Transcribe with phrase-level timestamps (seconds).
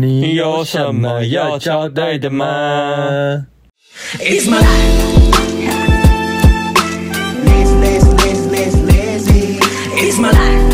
[0.00, 3.46] 你有什么要交代的吗
[4.18, 4.48] ？It's
[10.18, 10.69] my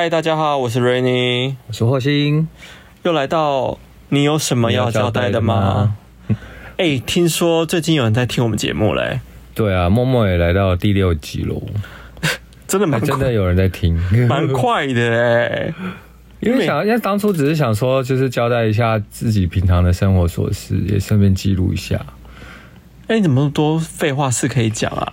[0.00, 2.46] Hi，大家好，我是 Rainy，我是霍星，
[3.02, 5.96] 又来到你有什么要交代的吗？
[6.76, 9.20] 哎、欸，听说最近有人在听我们节目嘞、欸？
[9.56, 11.60] 对啊，默默也来到第六集喽，
[12.68, 15.74] 真的蛮真的有人在听，蛮快的哎、欸。
[16.38, 21.96] 因为想，因为当初只是想说，就是交代一下自己平常的生活琐事，也顺便记录一下。
[23.08, 25.12] 哎、欸，你怎么多废话是可以讲啊？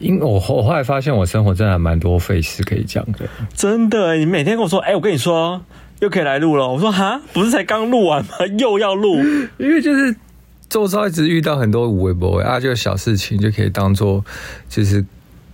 [0.00, 3.20] 因为我后我后来发现，我生活真的还蛮多费事可以讲的。
[3.54, 5.62] 真的，你每天跟我说，哎、欸，我跟你说，
[6.00, 6.68] 又可以来录了。
[6.68, 8.30] 我说，哈，不是才刚录完吗？
[8.58, 9.16] 又要录？
[9.56, 10.14] 因为就是
[10.68, 14.24] 周遭一直遇到很多无微不微啊，就小事情就可以当做
[14.68, 15.06] 就是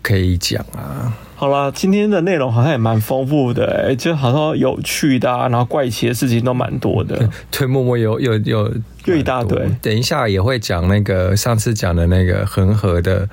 [0.02, 1.12] 可以讲啊。
[1.36, 7.28] 好了，今天的内容好像也蛮丰富的，哎，就好像有趣的啊，然后怪奇的事情都蛮多的。
[7.52, 9.70] 对，默默有有有又一大堆。
[9.82, 13.28] 等一下也会讲那个上次讲的那个恒河的。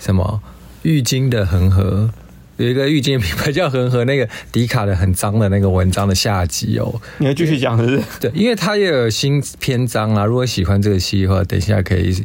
[0.00, 0.40] 什么
[0.82, 2.10] 浴巾的恒河，
[2.56, 8.02] 有一个浴巾品牌叫恒河，那个迪卡的很脏的那个文章的下集哦，你要继续讲是不是？
[8.20, 10.24] 对，因为它也有新篇章啊。
[10.24, 12.24] 如果喜欢这个戏的话，等一下可以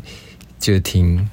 [0.59, 1.27] 就听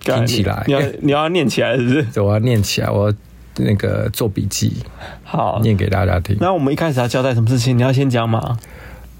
[0.00, 0.64] 听起来。
[0.66, 2.20] 你要 你要念起来是不是？
[2.20, 3.16] 我要念起来，我要
[3.58, 4.72] 那个做笔记，
[5.24, 6.36] 好念给大家听。
[6.40, 7.76] 那我们一开始要交代什么事情？
[7.76, 8.58] 你要先讲吗？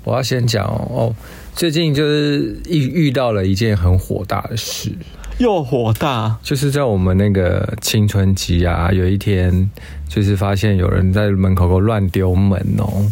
[0.04, 1.12] 我要先讲哦，
[1.54, 4.92] 最近就是遇遇到了一件很火大的事。
[5.38, 9.70] 又火大，就是在我们那个青春期啊，有一天
[10.08, 13.04] 就是发现有人在门口给我乱丢门哦，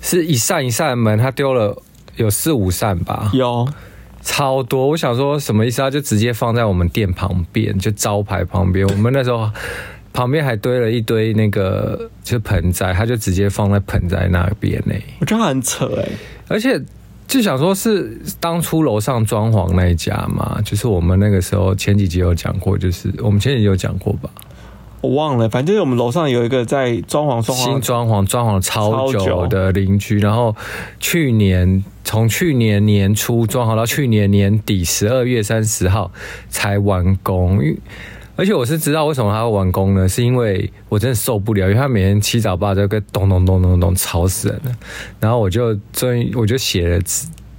[0.00, 1.76] 是一扇一扇门，他丢了
[2.14, 3.68] 有四五扇吧，有
[4.22, 4.86] 超多。
[4.86, 5.82] 我想说什么意思？
[5.82, 8.86] 啊就直接放在我们店旁边，就招牌旁边。
[8.86, 9.50] 我们那时候
[10.12, 14.94] 旁边还堆了一堆那个就盆栽，他就直接放在盆栽那边呢。
[15.20, 16.08] 我觉得很扯哎，
[16.46, 16.80] 而且。
[17.28, 24.30] 就想说，是当初楼上装潢那一家嘛，就是我们那个时候前几集有讲过，就是我们前几集有讲过吧，
[25.02, 30.56] 我忘了，反正就是我们楼上有一个在装潢，装潢新装潢，装潢超久的邻居，然后
[30.98, 36.10] 去年从去年年初装潢到去年年底十二月三十号
[36.48, 37.60] 才完工。
[38.38, 40.08] 而且我是知道为什么他会完工呢？
[40.08, 44.72] 是因为我真的受不了，因为他每天七早八早跟咚咚咚咚咚吵死人了。
[45.18, 47.00] 然后我就终于我就写了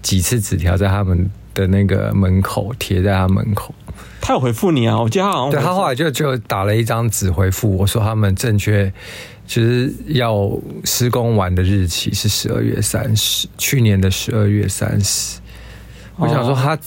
[0.02, 3.76] 几次纸条在他们的那个门口贴在他门口。
[4.22, 4.98] 他有回复你啊？
[5.02, 8.90] 我记得他好像对他后来就就打了一张纸回复我说他们正确
[9.46, 10.50] 就是要
[10.86, 15.42] 施工完的日期是十二月三十，去年的十二月三十。
[16.16, 16.80] 我想说他。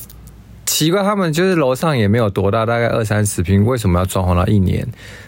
[0.66, 4.86] 奇怪，他们就是楼上也没有多大，大概二三十平，为什么要装潢到一年？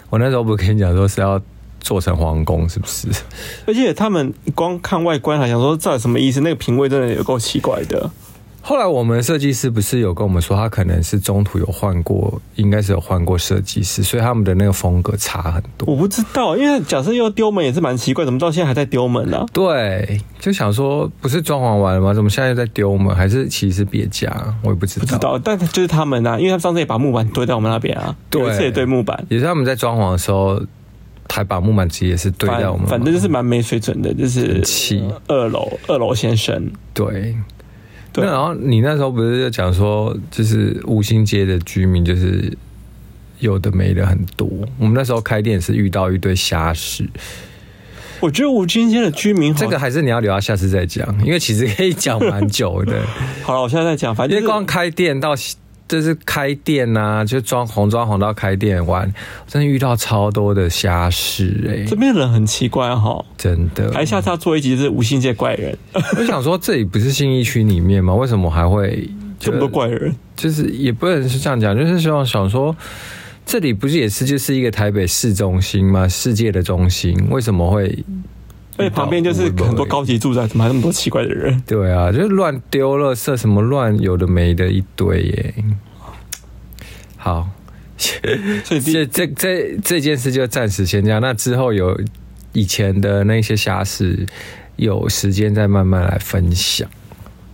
[0.09, 1.39] 我那时候不是跟你讲说是要
[1.79, 3.07] 做成皇宫，是不是？
[3.67, 6.41] 而且他们光看外观还想说这有什么意思？
[6.41, 8.09] 那个品味真的也够奇怪的。
[8.67, 15.87] 后来我们设计师不是有跟我们说，他可能是中途有换过，应该是有换过设计师，所以他们的那个风格差很多。
[15.87, 19.45] 我不知道，因为假设要丢门也是蛮奇怪，怎么到现在还在丢门呢、啊？
[19.53, 22.11] 对，就想说不是装潢完了吗？
[22.11, 23.15] 怎么现在又在丢门？
[23.15, 24.35] 还是其实是别家？
[24.63, 25.05] 我也不知道。
[25.05, 30.59] 不知道，但就是他们啊，因为他们上次也把木板堆在我们那边啊，对，这也堆木板，也是他们在装潢的时候
[31.29, 37.35] 还把木板直接也是堆在我们，反正就是蛮没水准的，就是七二楼二楼先生对。
[38.15, 42.57] 对，然后你那时候不是就讲说，就是五星街的居民就是
[43.39, 44.49] 有的没的很多。
[44.79, 47.05] 我们那时候开店是遇到一堆瞎事。
[48.21, 53.03] 我觉得五星街的居民，这个还是你要留到下次再讲，因为其实可以讲蛮久的。
[53.43, 55.35] 好了，我现在在讲，反正、就是、因为光开店到。
[55.87, 59.11] 就是开店呐、啊，就装红装红到开店玩，
[59.47, 61.85] 真的遇到超多的瞎事哎、欸。
[61.85, 63.91] 这边人很奇怪哈，真的。
[63.91, 65.77] 还下次要做一集是五星界怪人。
[65.93, 68.15] 我想说，这里不是信义区里面吗？
[68.15, 70.15] 为什么还会这么多怪人？
[70.35, 72.75] 就是也不能是这样讲，就是希望想说，
[73.45, 76.07] 这里不是也是就是一个台北市中心吗？
[76.07, 78.03] 世界的中心，为什么会？
[78.77, 81.61] 而且旁边就是很多高级住宅，怎么还那么多奇怪的人？
[81.65, 85.53] 对啊，就是乱丢垃圾，什么乱有的没的一堆耶。
[87.15, 87.49] 好，
[87.97, 91.21] 所以 这这这这件事就暂时先这样。
[91.21, 91.99] 那之后有
[92.53, 94.25] 以前的那些瑕疵，
[94.75, 96.89] 有时间再慢慢来分享。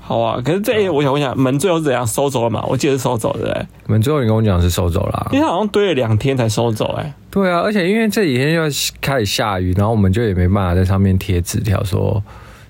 [0.04, 2.66] 好啊，可是这、欸、我想问一下，门最后是怎样收走了嘛？
[2.68, 7.14] 我记得是收走的、欸，门最后你跟我讲是收走了，因为他好像堆了两天才收走、欸，哎。
[7.30, 8.64] 对啊，而且因为这几天又
[9.00, 12.22] 开始下雨，然后我们就也没办法在上面贴纸条说，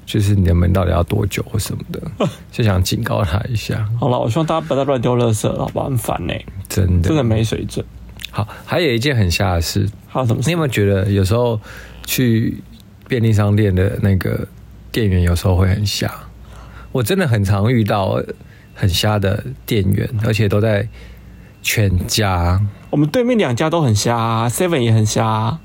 [0.06, 2.01] 就是你的门到底要多久或什么的，
[2.51, 3.88] 就想警告他一下。
[4.00, 5.86] 好了，我希望大家不要乱丢垃圾，好不好？
[5.86, 7.84] 很烦呢、欸，真的，真的没水准。
[8.30, 10.50] 好，还有一件很瞎的事，还有什么事？
[10.50, 11.60] 你有没有觉得有时候
[12.06, 12.62] 去
[13.07, 14.48] 便利商店的那个
[14.92, 16.13] 店员有时候会很瞎？
[16.91, 18.21] 我真的很常遇到
[18.73, 20.88] 很瞎的店员，而且都在
[21.61, 22.61] 全家。
[22.89, 25.59] 我们对面两家都很瞎，Seven 也很瞎。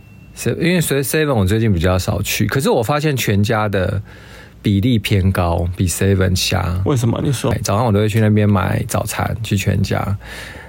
[0.45, 4.03] 因为随 Seven 我最近比较少去，可是我发现全家的
[4.61, 6.83] 比例偏高，比 Seven 瞎。
[6.85, 7.19] 为什么？
[7.25, 7.53] 你说？
[7.63, 10.19] 早上我都会去那边买早餐，去全家。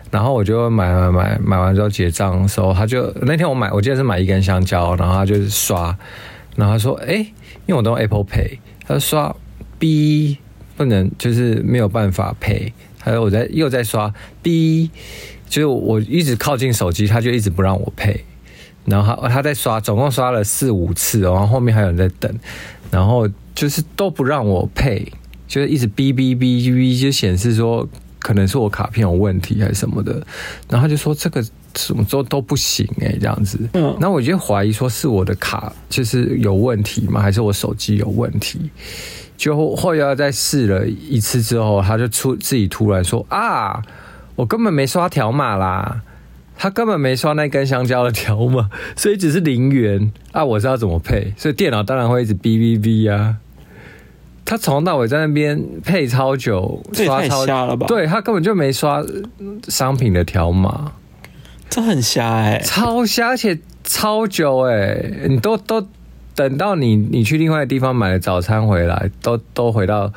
[0.10, 5.94] 然后我就买买买买完之后结账的时候，他就那天我买，我记得是买一根香蕉，然后他就是刷，
[6.56, 7.16] 然后他说：“哎，
[7.66, 9.36] 因为我都用 Apple Pay，他说刷
[9.78, 10.38] B
[10.78, 12.72] 不能，就是没有办法 Pay。
[13.00, 14.90] 还有我在又在刷 B，
[15.50, 18.22] 就是我一直靠近手机，他就一直不让我 Pay。
[18.86, 22.34] 然后他他在刷，总共刷了四五次，然后后面还有人在等，
[22.92, 25.08] 然后就是都不让我 Pay，
[25.48, 27.86] 就是一直 B B B 就显示说。”
[28.20, 30.12] 可能是我卡片有问题还是什么的，
[30.68, 31.42] 然后他就说这个
[31.78, 33.58] 什么都都不行哎、欸，这样子。
[33.74, 37.22] 嗯，然后我就怀疑说是我的卡就是有问题吗？
[37.22, 38.70] 还是我手机有问题？
[39.38, 43.82] 就后来再试了一次之后，他就出自己突然说啊，
[44.36, 46.02] 我根本没刷条码啦，
[46.58, 50.12] 他根本没刷那根香蕉的条码， 所以只是零元。
[50.32, 53.38] 啊，我知道怎么配，所以电脑当然会一直哔哔哔啊。
[54.44, 57.86] 他从头到尾在那边配超久，刷超瞎了吧？
[57.88, 59.04] 对，他根本就没刷
[59.68, 60.94] 商品的条码，
[61.70, 65.86] 这很瞎哎、欸，超瞎，而且超久哎、欸，你都都
[66.38, 70.14] 等到你你去另外的地方买了早餐回来，都都回到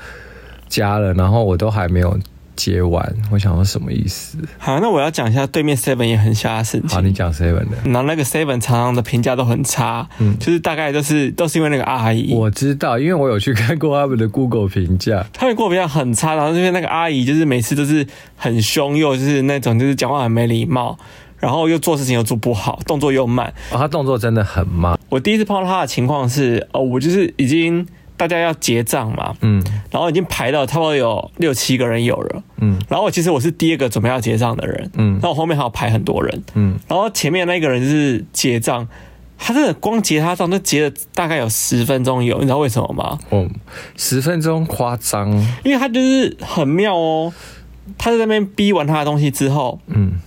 [0.69, 2.17] 家了，然后我都还没有。
[2.56, 4.37] 接完，我想说什么意思？
[4.58, 6.90] 好，那我要讲一下对面 Seven 也很瞎的事情。
[6.90, 7.78] 好，你讲 Seven 的。
[7.84, 12.34] 然后那个 Seven 常常的评价都很差，嗯，就是大概都是都是因为那个阿姨。
[12.34, 18.06] 我知道，因为我有去看过他们的 Google 评价，他们 Google 评价很差，然后因为那个阿姨就是每次都是
[18.37, 20.99] 很凶，又就是那种就是讲话很没礼貌，
[21.40, 23.52] 然后又做事情又做不好，动作又慢。
[23.72, 24.96] 哦，他动作真的很慢。
[25.08, 27.84] 我第一次碰到他的情况是，哦，我就是已经。
[28.16, 38.87] 大家要结账嘛，嗯，然后已经排到差不多有六七个人有了，嗯，然后我其实我是第二个准备要结账的人，嗯，然后我后面还要排很多人，嗯，然后前面那个人就是结账，
[39.38, 43.19] 他真的光结他账就结了大概有十分钟有，你知道为什么吗？
[43.31, 43.48] 哦，
[43.96, 45.32] 十分钟夸张，
[45.64, 47.32] 因为他就是很妙哦，
[47.96, 50.20] 他在那边逼完他的东西之后，嗯，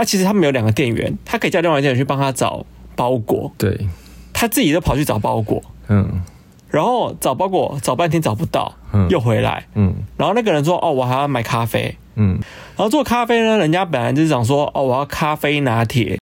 [0.00, 2.64] 啊，其实他们有两个店员，他可以叫另外一个店员去帮他找
[2.96, 3.86] 包裹，对，
[4.32, 6.22] 他自己就跑去找包裹，嗯。
[6.70, 12.38] 然后找包裹找半天找不到，嗯，又回来，嗯，然后那个人说，哦，我还要买咖啡，嗯，
[12.76, 16.16] 然后做咖啡呢，人家本来就是想说，哦，我要咖啡拿铁，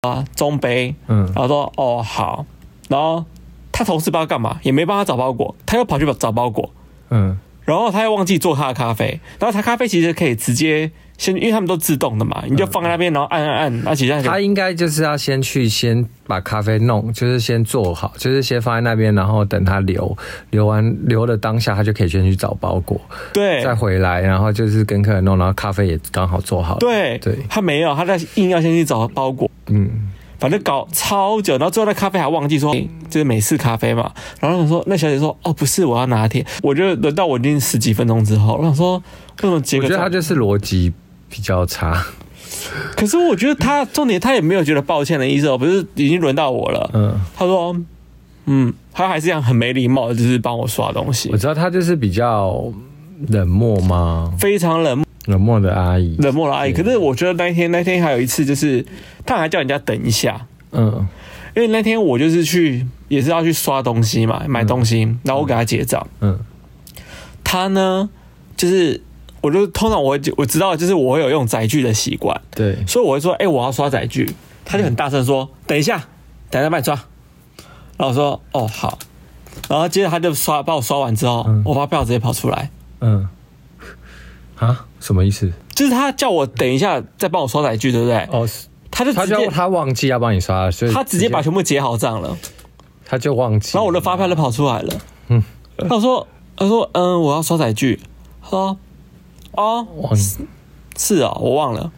[0.00, 2.44] 啊，中杯，嗯，然后说，哦，好，
[2.88, 3.24] 然后
[3.70, 6.72] 他同事不知道干嘛，也没帮他找包裹，他又跑去找包裹，
[7.10, 10.90] 嗯，然后他又忘记做他的咖啡，然后他咖啡其实可以直接。
[11.20, 20.16] 先，因为他们都自动的嘛，你就放在那边，然后按按按，而且他应该就是要先去先把咖啡弄，就是先做好，就是先放在那边，然后等他流，
[20.48, 22.98] 流完流的当下，他就可以先去找包裹，
[23.34, 30.08] 对，再回来，然后就是跟客人弄，然后咖啡也刚好做好，对对，他没有，他在硬要先去找包裹，嗯，
[30.38, 32.74] 反正搞超久，然后最后那咖啡还忘记说，
[33.10, 38.96] 就是美式咖啡嘛，然后想说那小姐说，哦不是，我要拿铁，我觉得轮到我已经十几分钟之后，我想说
[39.42, 39.84] 为什么结果？
[39.84, 40.94] 我觉得他就是逻辑。
[41.30, 42.04] 比较差，
[42.96, 46.90] 可是我觉得他重点，他也没有觉得抱歉的意思哦，不是已经轮到我了。
[46.92, 47.74] 嗯，他说，
[48.46, 51.30] 嗯，他还是这样很没礼貌的，就是帮我刷东西。
[51.30, 52.64] 我知道他就是比较
[53.28, 54.34] 冷漠吗？
[54.38, 56.72] 非常冷漠，冷漠的阿姨，冷漠的阿姨。
[56.72, 58.84] 可是我觉得那一天，那天还有一次，就是
[59.24, 60.44] 他还叫人家等一下。
[60.72, 61.06] 嗯，
[61.54, 66.04] 因为那天我就是去，也是要去刷东西嘛，买东西，然后我给他结账。
[66.20, 66.36] 嗯，
[67.44, 68.10] 他呢，
[68.56, 69.00] 就是。
[69.40, 74.30] 我就通常我会我知道，就是我会有用载具的习惯，对，所以我会说，哎、欸，我要刷载具，
[74.64, 76.04] 他就很大声说，等一下，
[76.50, 76.94] 等一下帮你刷。
[77.96, 78.98] 然后我说，哦，好。
[79.68, 82.70] 然后接着他就刷，帮我刷完之后，嗯、我发票直接跑出来。
[83.00, 83.28] 嗯，
[84.56, 85.50] 啊，什么意思？
[85.74, 88.18] 就是他叫我等一下再帮我刷载具，对不对？
[88.30, 88.48] 哦，
[88.90, 92.36] 他就直接他，他忘记要帮你刷了，所以他直接把全部结好账了，
[93.04, 93.70] 他就忘记。
[93.72, 94.94] 然后我的发票就跑出来了。
[95.28, 95.42] 嗯，
[95.88, 98.00] 他说，他说，嗯，我要刷载具。
[98.42, 98.76] 他说。
[99.52, 99.86] 哦，
[100.96, 101.90] 是哦，我忘了，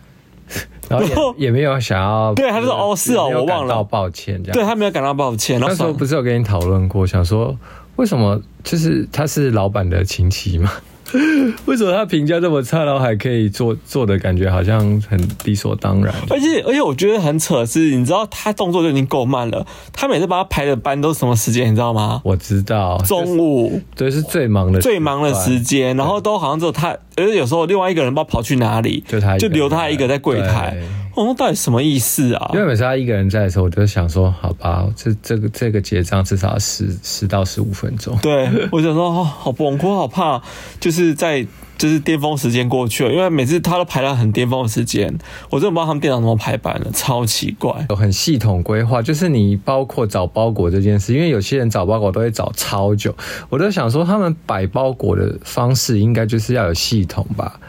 [0.89, 5.61] 然后也，也没有想要， 对，他就说哦，是哦，我忘了，抱歉，这样，对他没有感到抱歉。
[5.61, 7.57] 那时候不是有跟你讨论过，想说
[7.97, 8.41] 为什么？
[8.63, 10.71] 就是他是老板的亲戚吗？
[11.67, 16.15] 为什么他评价这么差，然后还可以做做的感觉好像很理所当然？
[16.31, 21.71] 而且而且我觉得很扯的是，你知道他动作就已经够慢了，他每次帮他排的班都是什么时间？
[21.71, 22.21] 你知道吗？
[22.25, 30.77] 我知道，中午，对，是最忙的最忙的时间，然后都好像只有他，而且有时候另外一个人不知道跑去哪里，就他就留他一个在柜台。
[31.15, 32.51] 我说到底什么意思啊？
[32.55, 38.17] 因为每次他一个人在的时候，我就想说，好吧，这这个这个结账至少十十到十五分钟。
[38.23, 40.43] 对，我想说，哦，好崩溃，好怕，
[40.81, 45.19] 就是在就是巅峰时间过去了，因为每次他都排到很巅峰的时间，
[45.51, 47.87] 我真的不知道他们店长怎么排版的，超奇怪。
[47.91, 53.15] 有很系统规划，就是你包括找包裹这件事，因为有些人找包裹都会找超久，
[53.51, 57.61] 我就想说，他们摆包裹的方式应该就是要有系统吧。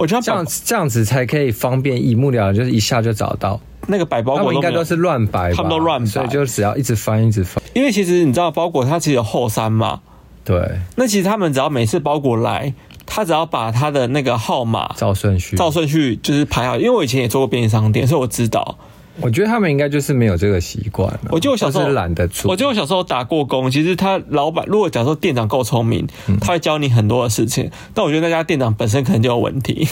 [0.00, 7.62] 我觉得这样子这样子才可以方便一目了然，就是一下就找到那个摆包裹，应该都是乱摆，他们都乱摆，所以就只要一直翻一直翻。
[7.74, 10.00] 因为其实你知道包裹它其实有后三嘛，
[10.42, 10.80] 对。
[10.96, 12.72] 那其实他们只要每次包裹来，
[13.04, 16.76] 他只要把他的那个号码照顺序照顺序就是排好。
[16.78, 18.78] 因为我以前也做过便利商店，所以我知道。
[19.20, 21.18] 我觉得他们应该就是没有这个习惯。
[21.30, 22.50] 我记得我小时候懒得做。
[22.50, 26.06] 我记得我小时候打过工，其实他老板如果假如说店长够聪明，
[26.40, 27.70] 他会教你很多的事情。
[27.92, 29.88] 但我觉得那家店长本身可能就有问题。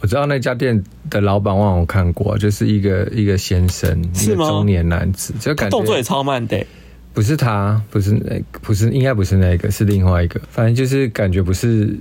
[0.00, 4.34] 我知道那家店的老板，我看过，就是一个一个先生，是吗？
[4.34, 6.64] 一个中年男子，就感觉动作也超慢的。
[7.12, 10.40] 不是他，不是那，不是，应该不是那个，是另外一个。
[10.48, 11.98] 反正就是感觉不是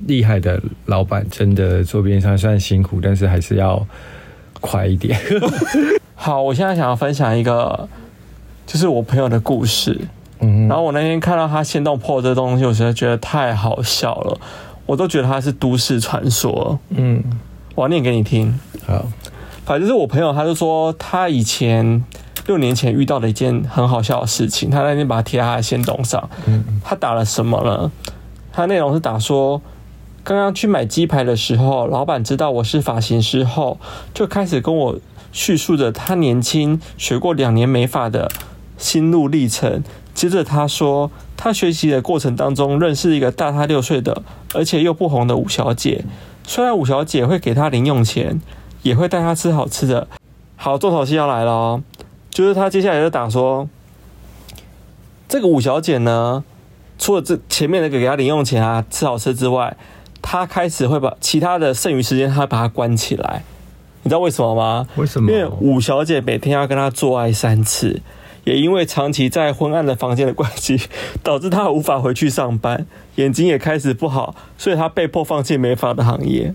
[0.00, 3.86] 厉害的老板，真的做便利商店虽然辛苦，但是还是要
[4.60, 5.18] 快一点。
[6.14, 7.88] 好，我现在想要分享一个，
[8.66, 9.98] 就是我朋友的故事。
[10.40, 14.38] 嗯，然后我那天看到他先动 po 这东西，我实在觉得太好笑了。
[14.86, 16.78] 我都觉得他是都市传说。
[16.90, 17.22] 嗯，
[17.74, 18.58] 我要念给你听。
[18.86, 19.04] 好，
[19.64, 22.04] 反正就是我朋友，他就说他以前
[22.46, 24.70] 六年前遇到了一件很好笑的事情。
[24.70, 26.28] 他那天把它贴在他的限动上。
[26.46, 27.90] 嗯，他打了什么呢？
[28.52, 29.60] 他内容是打说，
[30.22, 33.78] 刚刚去买鸡排的时候，老板知道我是发型师后，
[34.12, 34.98] 就开始跟我
[35.32, 38.30] 叙述着他年轻学过两年美发的
[38.76, 39.82] 心路历程。
[40.12, 44.22] 接着他说，他学习的过程当中认识一个大他六岁的，
[44.54, 46.04] 而且又不红的五小姐。
[46.44, 48.40] 虽然五小姐会给他零用钱，
[48.82, 50.06] 也会带他吃好吃的。
[50.56, 51.82] 好，重头戏要来了，
[52.28, 53.68] 就是他接下来就打说，
[55.28, 56.44] 这个五小姐呢，
[56.98, 59.76] 除了这前面那个给他零用钱啊、吃好吃之外，
[60.22, 63.42] 他开始会把其他的剩余时间，他把他关起来。
[64.02, 64.86] 你知道为什么吗？
[64.96, 65.30] 为什么？
[65.30, 68.00] 因为五小姐每天要跟他做爱三次。
[68.44, 70.80] 也因为长期在昏暗的房间的关系，
[71.22, 72.86] 导致他无法回去上班，
[73.16, 76.54] 眼睛也开始不好，所以他被迫放弃美发的行业。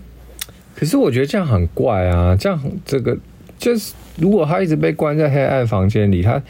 [0.74, 2.34] 可是我觉得这样很怪啊！
[2.34, 3.16] 这样这个
[3.56, 6.42] 就是，如果他一直被关在黑暗房间里，他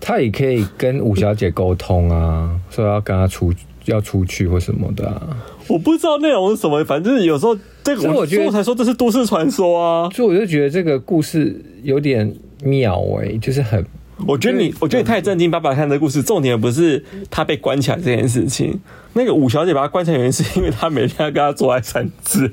[0.00, 3.52] 他也可以跟五小姐沟通啊，说要跟他出
[3.90, 5.36] 要出去或什么的啊。
[5.68, 13.84] 我不知道内容是什么，反正有时候这个我觉得我才说这是都市传说啊，所以我就觉得这个故事有点妙哎、欸，就是很。
[14.26, 15.50] 我觉得你，我觉得你太震惊。
[15.50, 18.78] 爸爸看这个故事，重点不是他被关起来这件事情。
[19.14, 22.52] 那个五小姐把他关起来，原因是因为他每天要跟他做爱三次。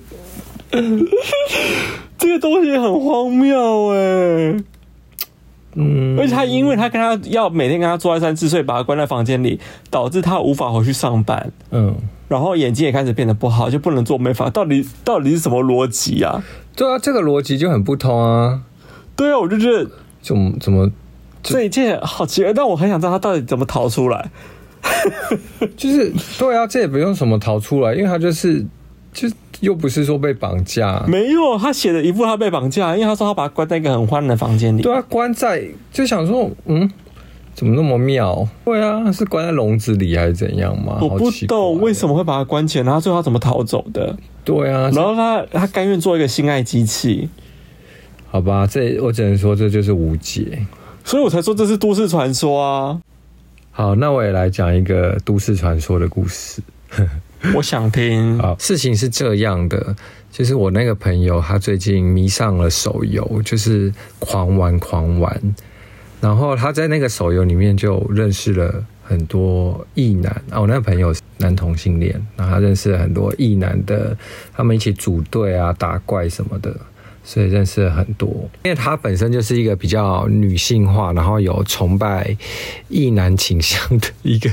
[2.18, 4.56] 这个东西很荒谬哎。
[5.80, 9.60] 嗯，而且他因为他跟他要每天跟他做爱三次，所以把他关在房间里，
[9.92, 11.52] 导致他无法回去上班。
[11.70, 11.96] 嗯，
[12.28, 14.50] 然后眼睛也开始变得不好，就不能做美发。
[14.50, 16.44] 到底到底是什么逻辑啊？
[16.76, 18.62] 对啊，这个逻辑就很不通啊。
[19.16, 19.88] 对啊，我就觉得
[20.22, 20.92] 怎么怎么。
[21.44, 24.30] 这一件好奇怪，但我很想知道他到底怎么逃出来。
[25.78, 28.66] 就是对啊，这也不用什么逃出来，因为他就是
[29.18, 29.28] 就
[29.62, 34.84] 又不是说被绑架，没有，他写的一部他被绑架，因为他说他把他关在一个很欢的房间里。
[34.84, 36.88] 对啊，关在就想说，嗯，
[37.56, 38.48] 怎么那么妙？
[38.64, 41.00] 对啊，是关在笼子里还是怎样吗？
[41.02, 44.16] 我不懂为什么会把他关起来，然后最后他怎么逃走的？
[44.46, 47.28] 对啊，然后他他甘愿做一个性爱机器，
[48.30, 50.60] 好吧，这我只能说这就是无解。
[51.04, 53.02] 所以我才说这是都市传说啊！
[53.72, 56.62] 好，那我也来讲一个都市传说的故事。
[57.56, 58.38] 我想听。
[58.40, 59.96] 好，事情是这样的，
[60.32, 65.56] 就是我那个朋友他最近迷上了手游，就是狂玩狂玩。
[66.20, 74.18] 然后他在那个手游里面就认识了很多异男啊，我那个朋友是男同性恋，然后他认识了很多异男的，
[74.54, 76.76] 他们一起组队啊，打怪什么的。
[77.24, 78.30] 所以认识了很多，
[78.64, 82.34] 因为他本身就是一个比较女性化，然后有崇拜
[82.88, 84.50] 异男倾向的一个，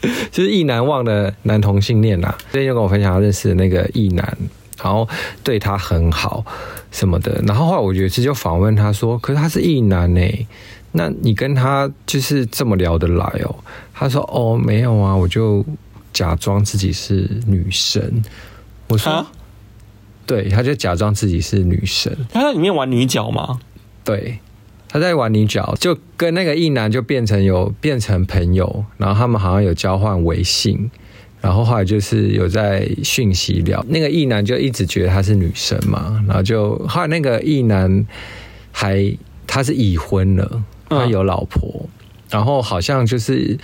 [0.30, 2.34] 就是意难忘的男同性恋呐。
[2.52, 4.36] 最近就跟我分享他认识的那个意男，
[4.82, 5.08] 然后
[5.42, 6.44] 对他很好
[6.90, 7.42] 什么的。
[7.46, 10.46] 然后后来我有一次就访问他说：“可是他是意男呢、欸，
[10.92, 13.54] 那你跟他就是这么聊得来哦？”
[13.94, 15.64] 他说：“哦，没有啊，我就
[16.12, 18.22] 假装自己是女生。”
[18.88, 19.26] 我说：“啊、
[20.26, 23.58] 对，他就假装自己是女生。”他在里面玩女角吗？
[24.04, 24.38] 对。
[24.96, 30.90] 他在玩女角，就跟那个异男就变成有变成朋友，然后他们好像有交换微信，
[31.42, 33.84] 然后后来就是有在讯息聊。
[33.90, 38.06] 那个异男就一直觉得她是女生嘛，然后就后来那个异男
[38.72, 39.14] 还
[39.46, 41.88] 他是已婚了，他有老婆，嗯、
[42.30, 43.58] 然后好像就是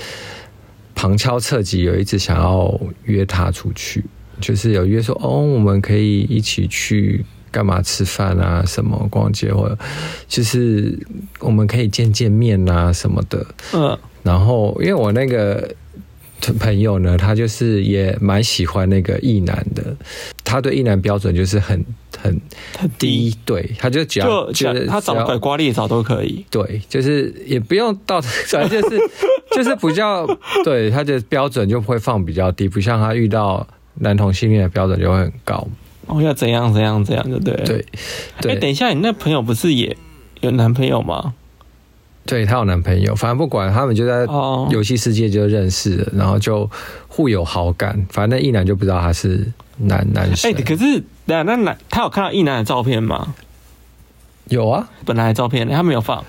[0.94, 4.04] 旁敲侧击有一直想要约她出去，
[4.38, 7.24] 就是有约说哦，我们可以一起去。
[7.52, 8.64] 干嘛吃饭啊？
[8.66, 9.78] 什么逛街或者
[10.26, 10.98] 就是
[11.38, 13.46] 我们可以见见面啊什么的。
[13.74, 15.72] 嗯，然后因为我那个
[16.58, 19.94] 朋友呢，他就是也蛮喜欢那个异男的。
[20.44, 21.82] 他对异男标准就是很
[22.20, 22.38] 很
[22.78, 26.44] 很低，对，他就只要就觉得他找拐瓜裂枣都可以。
[26.50, 28.98] 对，就是也不用到， 反正就是
[29.52, 30.26] 就是比较
[30.64, 35.66] 对他的标准就会放比较低，不像他遇到男同性恋的标准就会很高。
[36.06, 37.64] 哦，要怎样怎样怎样，就对了。
[37.64, 37.86] 对，
[38.40, 38.52] 对。
[38.52, 39.96] 哎，等一下，你那朋友不是也
[40.40, 41.34] 有男朋友吗？
[42.24, 44.26] 对，他有男朋友，反正不管，他们就在
[44.70, 46.70] 游戏世界就认识了，然后就
[47.08, 48.06] 互有好感。
[48.10, 50.50] 反正那异男就不知道他是男男生。
[50.50, 53.34] 哎，可是那那男他有看到一男的照片吗？
[54.48, 56.24] 有啊，本来的照片他没有放。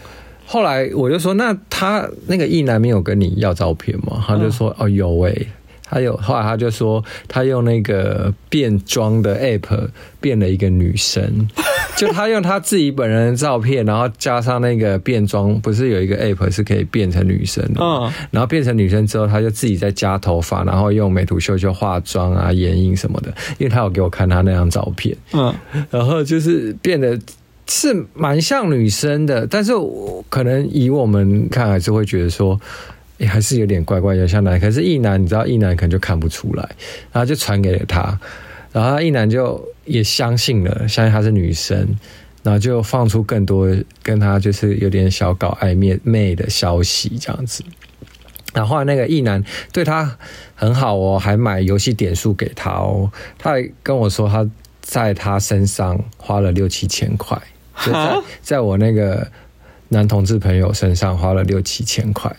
[0.46, 4.24] 后来我就说，那他那个一男没有跟你要照片吗？
[4.28, 5.48] 他就说，嗯、哦，有哎、欸。
[5.94, 9.88] 他有后来他就说，他用那个变装的 app
[10.20, 11.48] 变了一个女生，
[11.96, 25.54] 就他用他自己本人的照片，然后加上那个变装，不是有一个 app 是可以变成女生的，嗯，然后变成女生之后，他就自己在加头发，然后用美图秀秀化妆啊、眼影什么的，因为他有给我看他那张照片，嗯，
[25.92, 27.20] 然后就是变得
[27.68, 29.74] 是蛮像女生的，但是
[30.30, 32.60] 可能以我们看还是会觉得说。
[33.24, 36.70] 欸、还是有点怪怪，有像男，可是异男，你知道异男可能就看不出来，
[37.12, 38.20] 然后就传给了他，
[38.72, 41.98] 然后异男就也相信了，相信她是女生，
[42.44, 43.68] 然后就放出更多
[44.02, 47.64] 跟他就是有点小搞暧昧昧的消息这样子，
[48.54, 50.18] 然后后来那个异男对他
[50.56, 54.50] 很好哦，还买游戏点数给他哦，他还跟我说他
[54.82, 57.42] 在他身上花了六七千块，
[57.86, 59.26] 就在在我那个
[59.88, 62.36] 男同志朋友身上花了六七千块。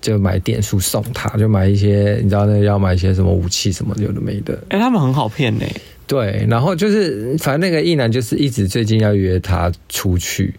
[0.00, 4.54] 就买点数送他，就买一些，你知道那个要买一些什么武器什么有的没的。
[4.68, 5.64] 哎、欸，他们很好骗呢。
[6.06, 10.54] 对，然后就是反正那个一男就是一直最近要约他出去，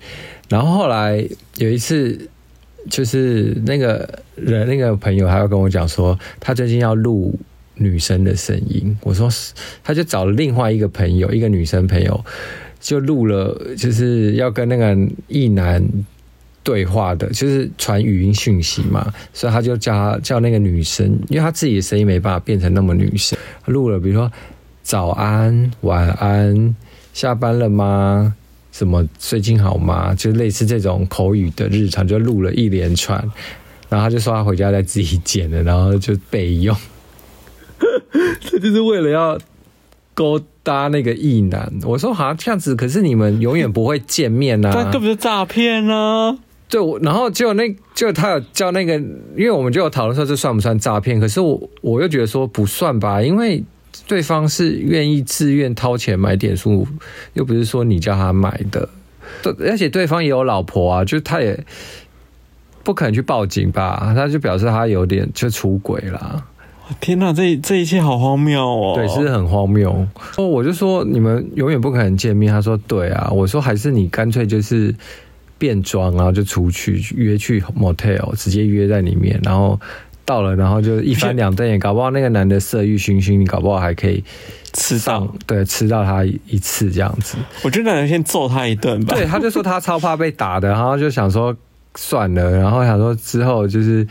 [0.47, 1.27] 然后后来
[1.57, 2.29] 有一次
[2.89, 7.37] 就是那个人那个朋友还要跟我讲说，他最近要录
[7.75, 8.97] 女生的声音。
[9.01, 9.29] 我说
[9.83, 12.23] 他就找了另外一个朋友，一个女生朋友
[12.79, 14.95] 就录了，就是要跟那个
[15.27, 15.85] 一男。
[16.63, 24.31] 对话的，就是传语音讯息嘛，所以他就叫他叫那个女生，因为他自己的声音没办法变成那么女生，录了，比如说
[24.83, 26.75] 早安、晚安、
[27.13, 28.35] 下班了吗？
[28.71, 30.15] 什么最近好吗？
[30.15, 33.19] 就类似这种口语的日常，就录了一连串，
[33.89, 36.75] 然后他就说他回家再自己剪的，然后就备用。
[38.39, 39.37] 这就是为了要
[40.13, 41.71] 勾搭那个异男。
[41.83, 46.37] 我说好像这样子，可是你们永远不会见面啊，这不是诈骗啊？
[46.71, 48.93] 对，我然后就那就他有叫那个，
[49.35, 51.19] 因为我们就有讨论说这算不算诈骗？
[51.19, 53.61] 可是我我又觉得说不算吧，因为
[54.07, 56.87] 对方是愿意自愿掏钱买点数，
[57.33, 58.87] 又不是说你叫他买的。
[59.43, 61.61] 对，而且对方也有老婆啊，就他也
[62.83, 64.13] 不可能去报警吧？
[64.15, 66.45] 他就表示他有点就出轨了。
[67.01, 68.93] 天哪，这这一切好荒谬哦！
[68.95, 70.07] 对，是很荒谬。
[70.37, 72.53] 哦，我就说你们永远不可能见面。
[72.53, 74.95] 他说对啊，我说还是你干脆就是。
[75.61, 79.79] 变装，然后就出去约去 motel，直接约在里面，然后
[80.25, 84.23] 到了，然后就一翻两瞪眼，搞不好那个男的色欲熏熏，你搞不好还可以
[84.73, 87.37] 吃上，对，吃到他一次这样子。
[87.61, 89.13] 我觉得先揍他一顿吧。
[89.15, 91.55] 对，他就说他超怕被打的，然后就想说
[91.93, 94.07] 算了，然后想说之后就是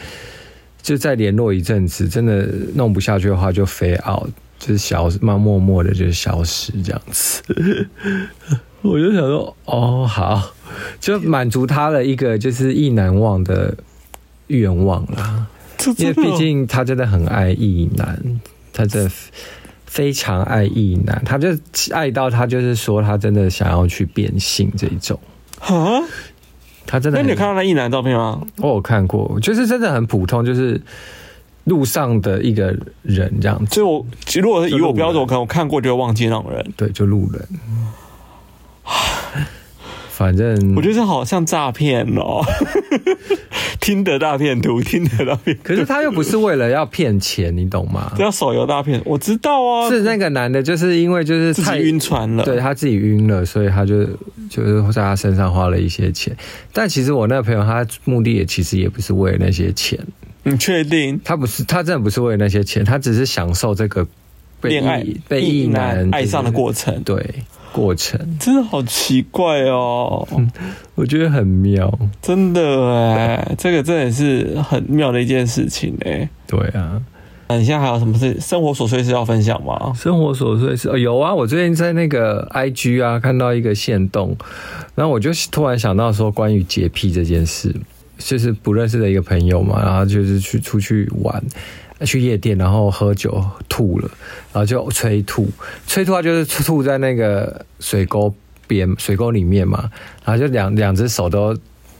[0.80, 7.42] 就再联络一阵子，真的弄不下去的话就 fade out，就是消慢默默的就消失这样子。
[8.82, 10.52] 我就想说，哦，好，
[11.00, 13.76] 就满足他的一个就是意难忘的
[14.46, 15.46] 愿望啦。
[15.96, 18.40] 因为毕竟他真的很爱意男，
[18.72, 19.10] 他真的
[19.86, 21.48] 非常爱意男，他就
[21.92, 25.18] 爱到他就是说他真的想要去变性这一种。
[25.60, 26.02] 啊，
[26.86, 27.18] 他真的。
[27.18, 28.42] 那你有看到那异男照片吗？
[28.58, 30.80] 我有看过，就是真的很普通，就是
[31.64, 33.76] 路上的一个人这样子。
[33.76, 34.06] 就我
[34.40, 36.72] 如果是以我标准，我可能我看过就会忘记那种人。
[36.76, 37.42] 对，就路人。
[40.10, 42.44] 反正我觉得这好像诈骗哦，
[43.80, 45.56] 听得大骗图，听得大骗。
[45.62, 48.12] 可是他又不是为了要骗钱，你懂吗？
[48.18, 49.88] 要手游大骗，我知道啊。
[49.88, 54.04] 是那个男的，就是因为就是太晕船了，对他自己晕了，所以他就
[54.50, 56.36] 就是在他身上花了一些钱。
[56.70, 59.98] 但其实我那个朋友，他目的也其实也不是为了那些钱。
[60.42, 61.18] 你确定？
[61.24, 64.06] 他不是，他真的不是为了那些钱，他只是享受这个
[64.60, 67.02] 被恋爱被异男爱上的过程。
[67.04, 67.24] 对。
[67.72, 70.50] 过程真的好奇怪哦，嗯，
[70.94, 72.60] 我觉得很妙，真的
[72.92, 76.28] 哎，这个真的是很妙的一件事情哎。
[76.46, 77.00] 对啊，
[77.48, 78.38] 那你现在还有什么事？
[78.40, 79.92] 生活琐碎事要分享吗？
[79.94, 84.36] 生活琐碎事哦，有啊，我最近在那个 IG 啊看到一个线动，
[84.94, 87.74] 然后我就突然想到说关于洁癖这件事，
[88.18, 91.42] 就是不认识的一个朋友嘛，然后就是去出去玩。
[92.06, 94.10] 去夜店，然后喝酒吐了，
[94.52, 95.48] 然后就催吐，
[95.86, 98.34] 催吐他就是吐在那个水沟
[98.66, 99.90] 边、水沟里面嘛，
[100.24, 101.56] 然后就两两只手都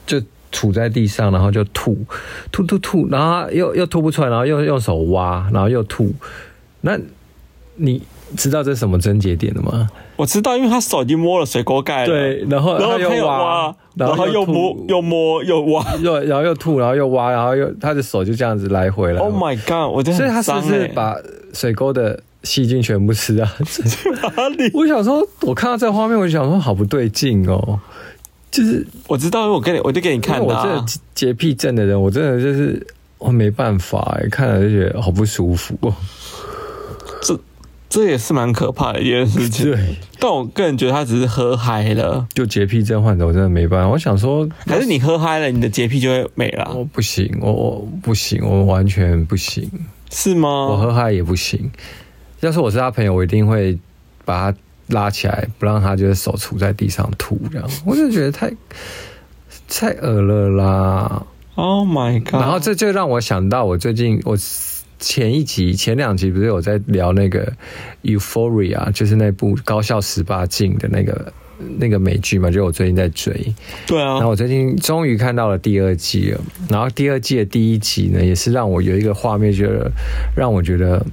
[0.06, 0.20] 就
[0.52, 1.98] 杵在地上，然后就吐，
[2.50, 6.12] 吐吐吐，然后又又吐不出来，然后又用手挖，然后又吐，
[6.80, 6.98] 那
[7.76, 8.02] 你
[8.36, 9.88] 知道这是什么症结点的吗？
[10.20, 19.20] 我知道，因为他手已经摸了水沟盖了，对，然后然后又挖，然后又摸又摸又挖，又然后又吐，然后又挖，然后又他的手就这样子来回了。
[19.22, 19.90] Oh my god！
[19.90, 21.16] 我真的，所以他是不是把
[21.54, 23.48] 水沟的细菌全部吃掉？
[24.36, 24.70] 哪里？
[24.74, 27.80] 我想说，我看到这个画面，我就想说，好不对劲哦。
[28.50, 30.44] 就是我知道，我跟你，我就给你看的。
[30.44, 35.94] 我这个洁癖症的人，我真的就是我没办法哎，看了就觉得好不舒服哦。
[37.22, 37.40] 这。
[37.90, 39.72] 这也是蛮可怕的一件事情。
[39.72, 42.24] 对，但我个人觉得他只是喝嗨了。
[42.32, 43.88] 就洁癖症患者，我真的没办法。
[43.88, 46.72] 我想说，还是你喝嗨了，你的洁癖就会没了。
[46.72, 49.68] 我不行，我我不行，我完全不行。
[50.08, 50.66] 是吗？
[50.66, 51.68] 我喝嗨也不行。
[52.38, 53.76] 要是我是他朋友，我一定会
[54.24, 57.68] 把他拉起来，不让他就是手杵在地上吐这样。
[57.84, 58.52] 我就觉得太
[59.68, 61.26] 太恶了啦
[61.56, 62.34] ！Oh my god！
[62.34, 64.38] 然后这就让我想到，我最近我。
[65.00, 67.46] 前一集、前两集不是有在聊那个
[68.04, 71.32] 《Euphoria》，就是那部高校十八禁的那个
[71.78, 72.50] 那个美剧嘛？
[72.50, 73.32] 就我最近在追。
[73.86, 74.14] 对啊。
[74.14, 76.40] 然后我最近终于看到了第二季了。
[76.68, 79.90] 然后第二季的第一集呢，也是让我有一个画面，觉得
[80.36, 81.04] 让我觉得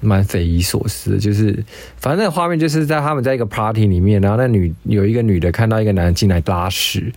[0.00, 1.18] 蛮匪夷所思的。
[1.18, 1.52] 就是
[1.96, 7.12] 反正那个画面就是在他们在一个 party 里面，然后那女有一个女的看到一个男的进来拉屎，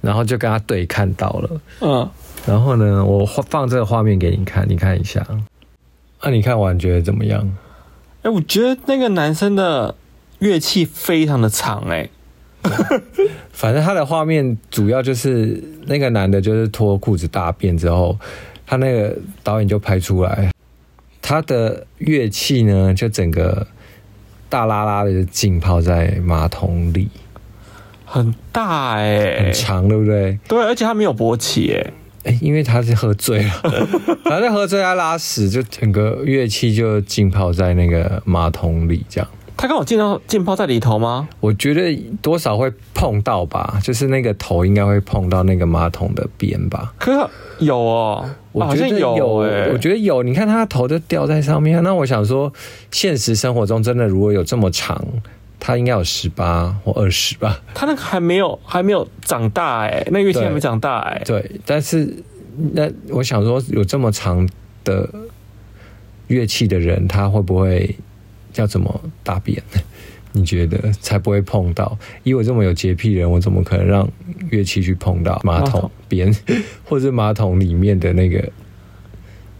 [0.00, 1.60] 然后就跟他对看到了。
[1.80, 2.08] 嗯。
[2.46, 5.26] 然后呢，我放这个画面给你看，你看一下。
[6.22, 7.56] 那、啊、你看完觉得怎么样？
[8.22, 9.94] 哎，我觉得那个男生的
[10.38, 12.08] 乐器非常的长，哎。
[13.52, 18.18] 反正他的画面主要就是那个男的，就是脱裤子大便之后，
[18.66, 20.50] 他那个导演就拍出来，
[21.22, 23.66] 他的乐器呢，就整个
[24.48, 27.08] 大拉拉的浸泡在马桶里，
[28.04, 30.38] 很大哎，很长，对不对？
[30.48, 31.92] 对，而且他没有勃起，哎。
[32.26, 33.50] 哎，因为他是喝醉了，
[34.24, 39.30] 他在喝醉他拉屎，就整个乐器就浸泡在那个马桶里，这样。
[39.58, 41.26] 他刚好浸到浸泡在里头吗？
[41.40, 46.92] 我觉得多少会碰到吧，就是那个头应该会碰到那个马桶的边吧。
[46.98, 50.22] 可是有哦，我觉得有，哎，我觉得有。
[50.22, 52.52] 你看他头就掉在上面，那我想说，
[52.90, 55.02] 现实生活中真的如果有这么长。
[55.58, 57.60] 他应该有十八或二十吧。
[57.74, 61.24] 他那个还没有还没有长大哎、欸，那乐器还没长大哎、欸。
[61.24, 62.22] 对，但是
[62.72, 64.48] 那我想说，有这么长
[64.84, 65.08] 的
[66.28, 67.96] 乐器的人，他会不会
[68.54, 69.62] 要怎么大便？
[70.32, 71.96] 你觉得才不会碰到？
[72.22, 74.06] 以我这么有洁癖的人，我怎么可能让
[74.50, 76.30] 乐器去碰到马桶边
[76.84, 78.52] 或者马桶里面的那个？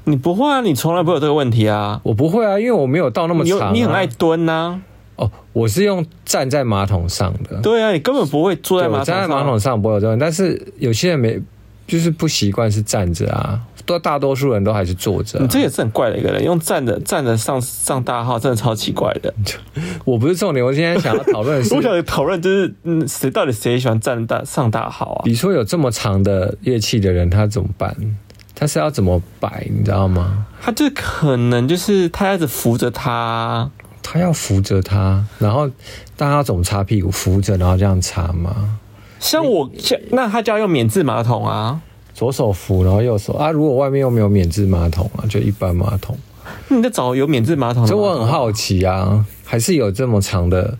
[0.04, 2.00] 你不会啊，你从来不会有这个问题啊。
[2.04, 3.80] 我不会啊，因为我没有到那么长、啊你。
[3.80, 4.82] 你很爱蹲呐、啊。
[5.16, 7.60] 哦，我是用站在马桶上的。
[7.62, 9.14] 对啊，你根本不会坐在马桶上。
[9.14, 11.40] 站在马桶上不会有这种，但是有些人没，
[11.86, 13.60] 就是不习惯是站着啊。
[13.86, 15.42] 多大多数人都还是坐着、啊。
[15.42, 19.32] 你这也是很怪的一个人，用站着站着上上大号，真的超奇怪的。
[20.04, 25.22] 我不是重点，我今天想要讨论是， 我想讨论就是，嗯，谁到底谁喜欢站大上大号啊？
[25.24, 27.96] 比如说有这么长的乐器的人，他怎么办？
[28.56, 29.68] 他是要怎么摆？
[29.70, 30.46] 你知道吗？
[30.60, 33.70] 他就可能就是他一直扶着他。
[34.08, 35.68] 他要扶着他，然后
[36.16, 37.10] 大家总擦屁股？
[37.10, 38.78] 扶着，然后这样擦吗？
[39.18, 41.80] 像我，像那他就要用免治马桶啊，
[42.14, 43.50] 左手扶，然后右手啊。
[43.50, 46.16] 如果外面又没有免治马桶啊，就一般马桶。
[46.68, 47.88] 你在找有免治马桶的？
[47.88, 50.78] 所以我很好奇啊，还是有这么长的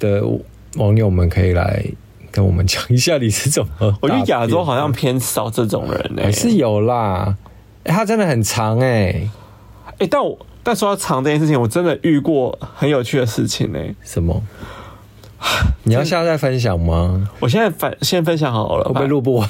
[0.00, 0.24] 的
[0.74, 1.84] 网友们可以来
[2.32, 3.96] 跟我们讲一下，你是怎么？
[4.00, 7.36] 我觉得亚洲好像偏少这种人呢、欸，还是有啦。
[7.84, 9.30] 欸，它真的很长哎、欸，
[10.02, 13.94] 哎、欸，但我但说到长这件事情，我真的遇过很有趣的事情呢、欸。
[14.02, 14.42] 什么？
[15.84, 17.28] 你要现在分享吗？
[17.38, 19.48] 我现在分先分享好了，会不会录不完？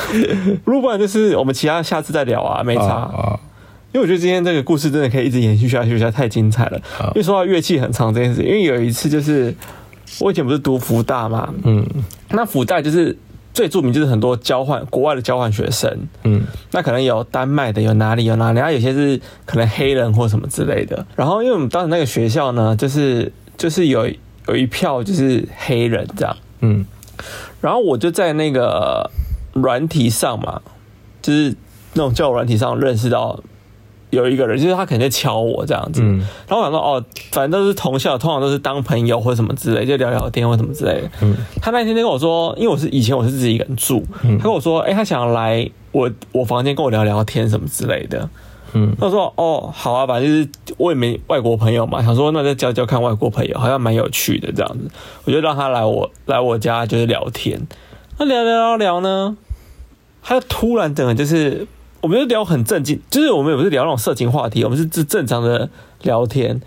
[0.66, 2.82] 录不完就是我们其他下次再聊啊，没差。
[2.84, 3.40] 啊、
[3.92, 6.78] 因为我觉得今天这个故事真的可以一直延续下去，实在太精彩了。
[7.06, 9.54] 因为说到乐器很长这件事，因为有一次就是
[10.20, 11.82] 我以前不是读福大嘛，嗯，
[12.30, 13.16] 那福大就是
[13.56, 15.90] 最著名就是很多交换国外的交换学生，
[16.24, 16.42] 嗯，
[16.72, 21.06] 那可能有丹麦的，有哪里有哪里，然后有些是可能黑人或什么之类的。
[21.16, 24.06] 然后因为我们当时那个学校呢，就是就是有。
[24.48, 26.86] 有一票就是黑人这样，嗯，
[27.60, 29.10] 然后我就在那个
[29.54, 30.62] 软体上嘛，
[31.20, 31.52] 就是
[31.94, 33.42] 那种交友软体上认识到
[34.16, 44.04] 有一个人，就是他肯定敲我这样子，嗯，然后我想说哦，反正都是同校，通常都是当朋友或者什么之类，就聊聊天或什么之类的，嗯，他那天就跟我说，因为我是以前我是自己一个人住，
[44.38, 48.28] 他跟我说，哎，他想来我我房间跟我聊聊天什么之类的。
[48.72, 54.90] 嗯，他说：“哦，好啊，反正就是我也没外国朋友嘛，想说那再交交看外国朋友，好像蛮有趣的这样子。
[55.24, 57.64] 我就让他来我来我家就是聊天。
[58.18, 59.36] 那聊聊聊聊呢，
[60.20, 61.66] 他就突然整个就是，
[62.06, 65.68] 我们就聊很正经，就是我们也不是聊那种色情话题，我们是正正常的
[66.02, 66.60] 聊天。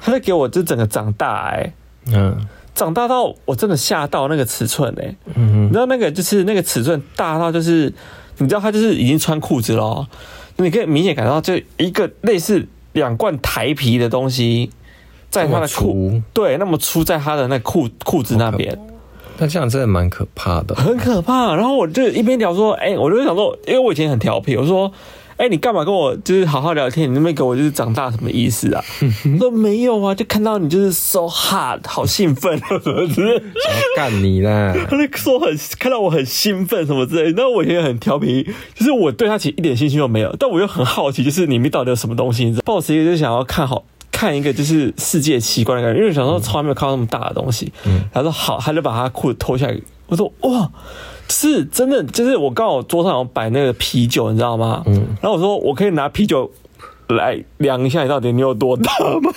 [0.00, 1.72] 他在给我就整个长大哎、欸，
[2.14, 2.34] 嗯，
[2.74, 7.92] 长大到我真的吓到那个尺寸哎、欸，嗯哼，你知道那个就是那个尺寸大到就是，
[8.38, 10.08] 你知道他就是已经穿裤子了。”
[10.56, 14.70] 你可以明显感到，就一个类似两罐台皮的东西，
[15.28, 18.78] 在他的裤，对，那么粗，在他的那裤裤子那边，
[19.38, 21.54] 那这样真的蛮可怕的，很可怕。
[21.54, 24.92] 然后我就一边聊说，哎、欸，我就想说，因为我以前很调皮，我说。
[25.38, 27.10] 哎、欸，你干嘛跟我就是好好聊天？
[27.10, 28.82] 你那边给我就是长大什么意思啊？
[29.38, 34.74] 说没有啊，就看到你就是 so hard，好兴奋什么之类，想干你啦！
[34.88, 37.34] 他就说很看到我很兴奋什么之类。
[37.36, 42.46] 那我也很调皮，就是我对他其实一点兴趣都没有，但我又很好奇，就是里面到底有什么东西。
[42.46, 43.84] 你知道，boss 一个就想要看好
[44.16, 47.70] 看一个就是世界奇观的感觉，因为小时候从来没有看到那么大的东西。
[47.84, 49.78] 嗯，他说好，他就把他裤子脱下来。
[50.06, 50.70] 我说哇。
[51.28, 54.84] 是真的，就是我刚好桌上有摆那个啤酒，你知道吗？
[54.86, 54.94] 嗯。
[55.20, 56.48] 然后我说，我可以拿啤酒
[57.08, 59.32] 来量一下，你到底你有多大吗？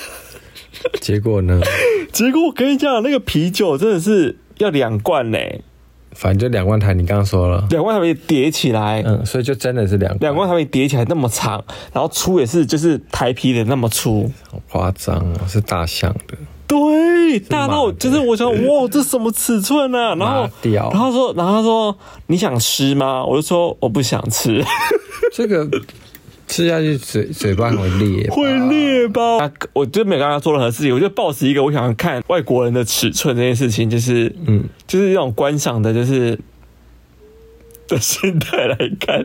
[1.01, 1.59] 结果呢？
[2.13, 5.39] 结果我跟你讲，那个啤酒真的是要两罐呢。
[6.11, 16.37] 反正就两万台，你刚刚说了，两万台币叠起来，嗯，所以就真的是两两万台币叠起来那么长，然后粗也是就是台皮的那么粗，好夸张哦，是大象的。
[16.67, 20.13] 对，大到就是我想，哇，这什么尺寸啊？
[20.13, 23.25] 然后，然后说，然后他说你想吃吗？
[23.25, 24.63] 我就说我不想吃。
[25.33, 25.67] 这个
[26.49, 29.49] 吃下去嘴嘴巴会裂，会裂吧？
[29.71, 36.37] 我就没有跟他做任何事情，我就抱持一个我想看外国人的尺寸这件事情，就是嗯，就是一种观赏的，就是。
[37.89, 39.17] 的心态来看，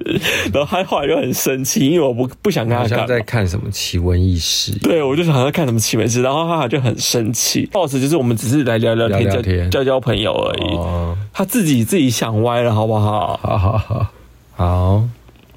[0.50, 3.06] 然后他后来就很生气，因为我不不想跟他讲。
[3.06, 4.72] 在看什么奇闻异事？
[4.78, 7.68] 对，我就想在看什么奇闻异事，然后他就很生气。
[7.70, 10.76] boss 就是我们只是来聊聊天，聊聊天交交朋友而已。
[10.76, 13.38] 哦、他自己自己想歪了，好不好？
[13.42, 14.06] 好好好，
[14.52, 15.04] 好。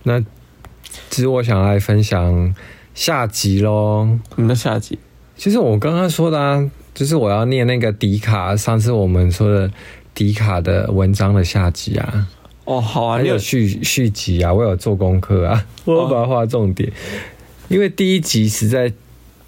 [0.04, 0.22] 那
[1.10, 2.54] 其实我想来分享
[2.94, 4.20] 下集喽。
[4.36, 5.00] 什么叫下集？
[5.36, 9.72] 其实我刚刚说的啊，就是我要念那个迪卡，上次我们说的
[10.14, 12.28] 迪卡的文章的下集啊。
[12.66, 16.92] 哦，好啊，你有续续集啊，我有做功课啊，我把它画重点，
[17.70, 18.92] 因为第一集实在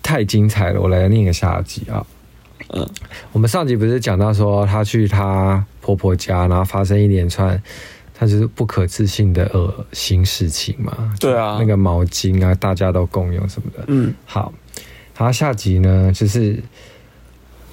[0.01, 2.05] 太精彩了，我来念个下集啊。
[2.69, 2.87] 嗯，
[3.31, 7.61] 我们上集不是讲到说她去她婆婆家，然后发生一连串
[8.19, 11.15] 她就是不可置信的恶心事情嘛？
[11.19, 13.85] 对啊，那个毛巾啊，大家都共用什么的。
[13.87, 14.51] 嗯，好，
[15.17, 16.61] 然后下集呢，就是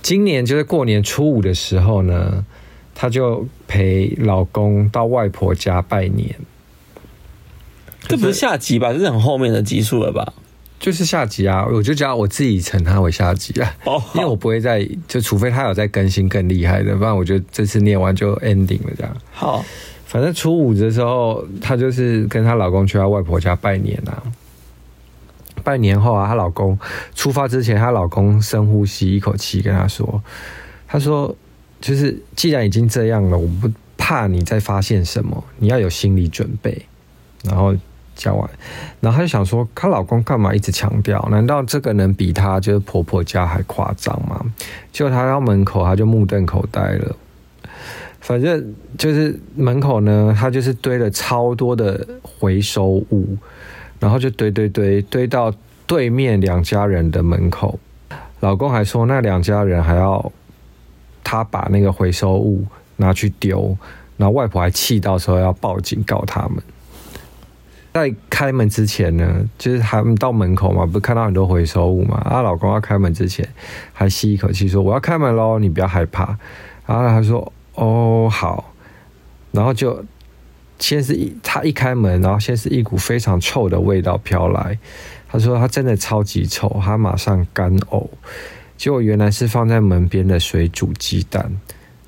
[0.03, 2.45] 今年就是过年初五的时候呢。
[2.99, 6.35] 她就陪老公到外婆家拜年，
[8.09, 8.91] 这不是下集吧？
[8.91, 10.33] 这是很后面的集数了吧？
[10.81, 11.67] 就是下集啊！
[11.71, 19.15] 我就叫我自己称它为下集啊，哦，因为我不会再就，除非他有在更新更厉害的，不然我就这次念完就 ending 了这样。
[19.31, 19.63] 好，
[20.07, 24.23] 反正初五的时候，她就是跟她老公去她外婆家拜年啊。
[25.63, 26.79] 拜年后啊，她老公
[27.15, 30.23] 出发之前，她老公深呼吸一口气，跟她说
[30.89, 31.37] ：“他说。”
[31.79, 36.87] 就是既然已经这样了，我不怕你再发现什么，你要有心理准备。
[37.45, 37.77] 然后
[38.15, 38.49] 讲完，
[38.99, 41.29] 然后她就想说，她老公干嘛一直强调？
[41.31, 44.41] 难道这个能比她就是婆婆家还夸张吗？
[44.91, 47.15] 结果她到门口，她就目瞪口呆了。
[48.27, 53.37] 反正就是门口呢，他就是堆了超多的回收物，
[54.01, 55.55] 然后就堆堆堆堆到
[55.87, 57.79] 对面两家人的门口。
[58.41, 60.33] 老公还说，那两家人还要。
[61.29, 62.65] 他把那个回收物
[62.99, 63.77] 拿去丢，
[64.17, 66.63] 然后外婆还气到说要报警告他们。
[67.93, 72.19] 在开门之前呢，就是还到门口嘛，不是看到很多回收物嘛？
[72.19, 73.45] 啊，老公要开门之前，
[73.93, 76.39] 还吸一口气说：“我要开门喽，你不要害怕。”
[76.87, 78.75] 然后他说：“哦，好。”
[79.53, 80.05] 然后就
[80.79, 84.79] 先是一他一开门，然后先是一股非常臭的味道飘来。
[85.29, 88.09] 他说他真的超级臭，他马上干呕。
[88.77, 91.59] 结果原来是放在门边的水煮鸡蛋。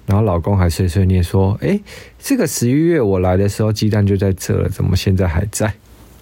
[0.05, 1.79] 然后老公还碎碎念说：“哎，
[2.19, 5.75] 这个十一月我来的时候鸡蛋就在这了，怎么现在还在？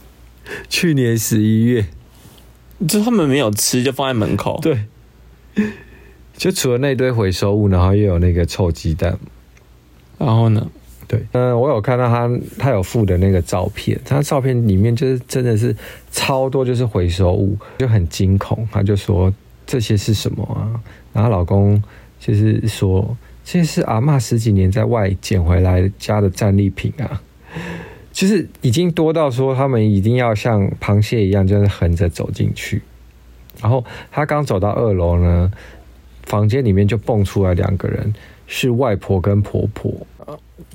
[0.69, 1.87] 去年十一月，
[2.89, 4.59] 就他们没有吃，就放在门口。
[4.61, 4.87] 对，
[6.37, 9.19] 就除了那堆回收物，然后又有那个臭鸡蛋。
[10.19, 10.67] 然后呢？
[11.09, 15.75] 对，嗯，我有看到他他有附的那个照片，他照片里面就是真的是
[16.11, 18.67] 超多，就是回收物，就很惊恐。
[18.73, 19.33] 他就说
[19.67, 20.81] 这些是什么啊？
[21.13, 21.83] 然后老公
[22.19, 23.17] 就是说。”
[23.49, 27.23] 这是阿嬷十几年在外捡回来家的战利品啊，
[28.13, 32.83] 就是已经多到说他们一定要像螃蟹一样，就是横着走进去。
[33.61, 35.53] 然后他刚走到二楼呢，
[36.25, 38.13] 房间里面就蹦出来两个人，
[38.47, 39.93] 是外婆跟婆婆。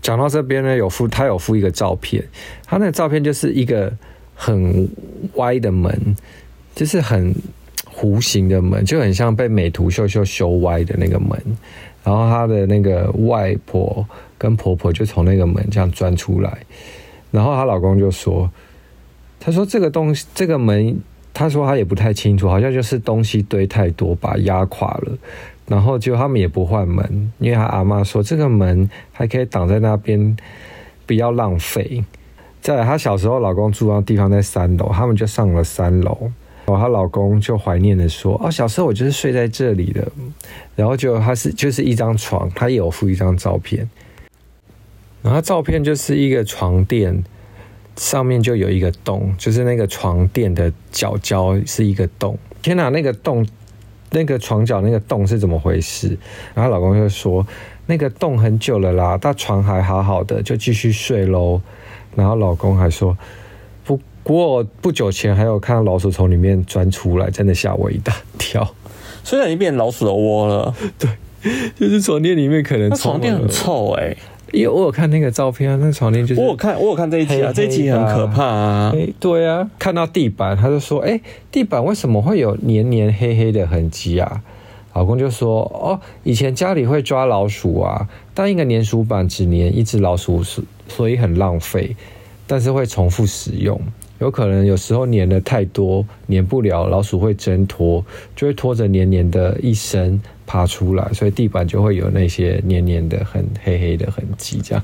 [0.01, 2.23] 讲到这边呢，有附他有附一个照片，
[2.65, 3.91] 他那个照片就是一个
[4.35, 4.87] 很
[5.35, 6.15] 歪的门，
[6.73, 7.33] 就是很
[7.93, 11.39] 弧形的门，就很像被美图秀秀修歪的那个门。
[12.03, 14.03] 然后他的那个外婆
[14.35, 16.57] 跟婆婆就从那个门这样钻出来，
[17.29, 18.49] 然后她老公就说
[19.39, 20.99] ：“他说这个东西，这个门，
[21.31, 25.15] 他说他也不太清楚，好像就是东西堆太多，把压垮了。
[25.71, 30.35] 然后就他们也不换门，因为他阿妈说这个门还可以挡在那边，
[31.05, 32.03] 不要浪费。
[32.59, 36.29] 再来，她小时候老公住的地方在三楼，他们就上了三楼。”
[36.67, 40.05] 她老公就怀念的说：“哦，小时候我就是睡在这里的。”
[40.75, 43.89] 然后就他是就是一张床，他也有附一张照片。
[45.21, 47.23] 然后照片就是一个床垫，
[47.95, 52.37] 上面就有一个洞，就是那个床垫的角角是一个洞。
[52.61, 53.45] 天哪，那个洞，
[54.11, 56.17] 那个床角那个洞是怎么回事？
[56.53, 57.45] 然后老公就说
[57.87, 61.59] ：“那个洞很久了啦，但床还好好的，就继续睡喽。”
[62.15, 63.17] 然后老公还说。
[63.83, 63.99] 不
[64.35, 68.75] 过不久前还有看到老鼠从里面钻出来，真的吓我一大跳。
[69.23, 71.09] 虽然已经变老鼠的窝了，对，
[71.75, 74.17] 就是床垫里面可能床垫很臭哎、欸。
[74.51, 78.93] 因为我有看那个照片啊，那床垫就是我有看我有看这一集啊，这一集很可怕啊。
[79.19, 84.43] 对啊，看到地板，他就说：“哎、欸，地板为什么会有黏黏黑黑的痕迹啊？”
[84.93, 90.43] 老公就说：“哦，以前家里会抓老鼠啊，但一个粘鼠板只粘一只老鼠，
[90.87, 91.95] 所以很浪费，
[92.45, 93.79] 但是会重复使用。”
[94.19, 104.59] 有可能有时候粘的太多，粘不了，老鼠会挣脱，就会拖着黏黏的一身爬出来，所以地板就会有那些黏黏的、很黑黑的痕迹。
[104.61, 104.83] 这样，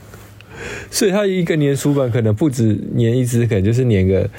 [0.89, 4.29] 所以它一个粘鼠板可能不止粘一只，可能就是粘个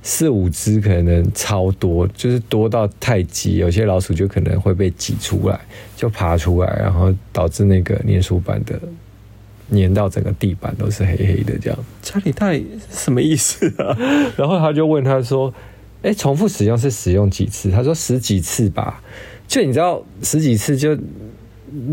[0.00, 5.58] 四五只，可能超多，就是多到太挤，有些老鼠就可能会被挤出来，
[5.96, 8.78] 就爬出来，然后导致那个粘鼠板的。
[9.72, 13.98] 粘到整个地板都是黑黑的，这样家里到底什么意思啊？
[14.36, 15.52] 然 后他就问他说
[16.02, 19.02] ：“哎，重复使用是使用几次？”他说：“十几次吧。”
[19.46, 20.96] 就你知道，十几次就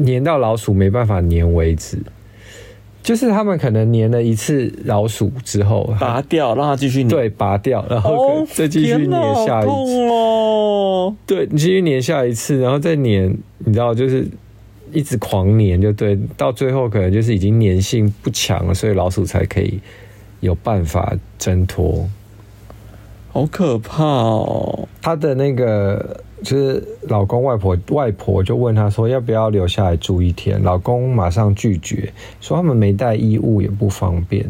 [0.05, 1.97] 粘到老鼠没办法粘为止。
[3.01, 10.07] 就是他们可能粘了一次老鼠之后，拔掉让它继续粘，对，拔掉，然后再继续粘下一次。
[10.09, 14.27] 哦，对，你继续粘下一次，然后再粘，你知道就是。
[14.91, 19.79] 一直狂粘就对，到最后可能就是已经粘性不强了，所以老鼠才可以
[20.39, 22.07] 有办法挣脱。
[23.31, 24.87] 好可怕哦！
[25.01, 34.43] 它的那个就是老公外婆外婆就问他说要不要留下来住一天，老公马上拒绝，说他们没带衣物也不方便。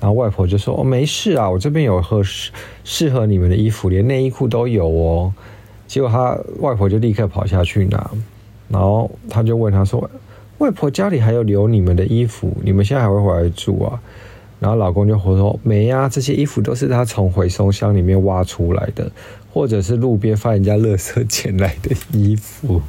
[0.00, 2.52] 然后外婆就说哦没事啊，我这边有合适
[2.84, 5.32] 适合你们的衣服，连内衣裤都有哦。
[5.86, 8.10] 结果他外婆就立刻跑下去拿。
[8.70, 10.10] 然后他就问他说
[10.58, 13.98] ：“外婆家里还有留你们的衣服，你们现在还会回来住啊？”
[14.60, 19.10] 然后老公就回说：“没呀，这些衣服都是他从回收箱里面挖出来的，
[19.58, 22.80] 或者是路边发人家垃圾捡来的衣服。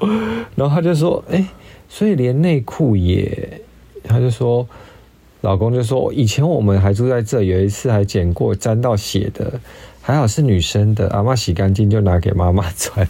[0.56, 1.46] ”然后他就说：“哎，
[1.88, 3.62] 所以连内裤也……”
[4.02, 4.66] 他就说
[5.42, 9.60] ：“老公就说，以前我们还住在这，有一次还捡过沾到血的，
[10.00, 13.06] 还好是女生的，阿嬷洗干净就拿给妈妈穿。”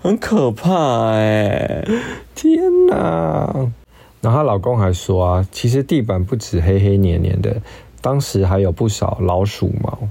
[0.00, 1.88] 很可怕哎、欸！
[2.34, 3.70] 天哪！
[4.22, 7.60] 然后她老公还说啊，其实地板不止黑黑黏黏的，
[8.00, 10.08] 当时还有不少老鼠毛。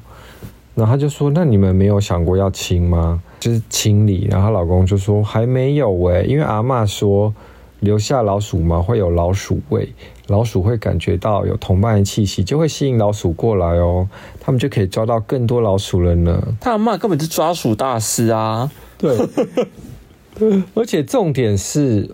[0.76, 3.22] 然后他就说：“那你们没有想过要清吗？
[3.40, 7.34] 就是清理。”然后她老公就说：“还没有哎，因为阿嬷说
[7.82, 9.88] 留下老鼠毛会有老鼠味，
[10.28, 14.08] 老鼠会感觉到有同伴的气息，就会吸引老鼠过来哦，
[14.40, 16.42] 他们就可以抓到更多老鼠了呢。
[16.60, 18.72] 他阿妈根本是抓鼠大师啊！
[18.98, 19.16] 对，
[20.74, 22.10] 而且重点是，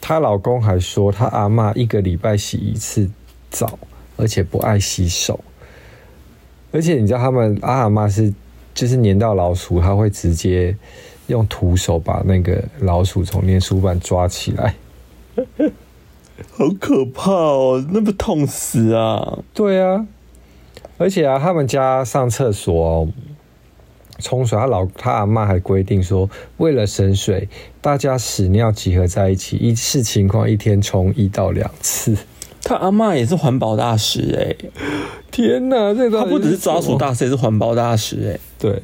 [0.00, 3.10] 她老公还说，她阿嬷一个礼拜洗一次
[3.50, 3.78] 澡，
[4.16, 5.40] 而且不爱洗手。
[6.72, 8.32] 而且你知道，他们阿嬷是
[8.74, 10.76] 就是粘到老鼠，他会直接
[11.26, 14.74] 用徒手把那个老鼠从粘鼠板抓起来。
[16.52, 17.84] 好可怕哦！
[17.90, 19.38] 那不痛死啊？
[19.52, 20.06] 对啊，
[20.96, 23.08] 而且啊，他们家上厕所哦，
[24.18, 27.48] 冲水，他老他阿妈还规定说，为了省水，
[27.82, 32.16] 大家屎尿集合在一起，一次情况一天冲一到两次。
[32.62, 34.54] 他阿嬷也是环保大使哎！
[35.30, 38.38] 天哪，这个他不只是抓鼠大师，也是环保大使哎！
[38.58, 38.82] 对。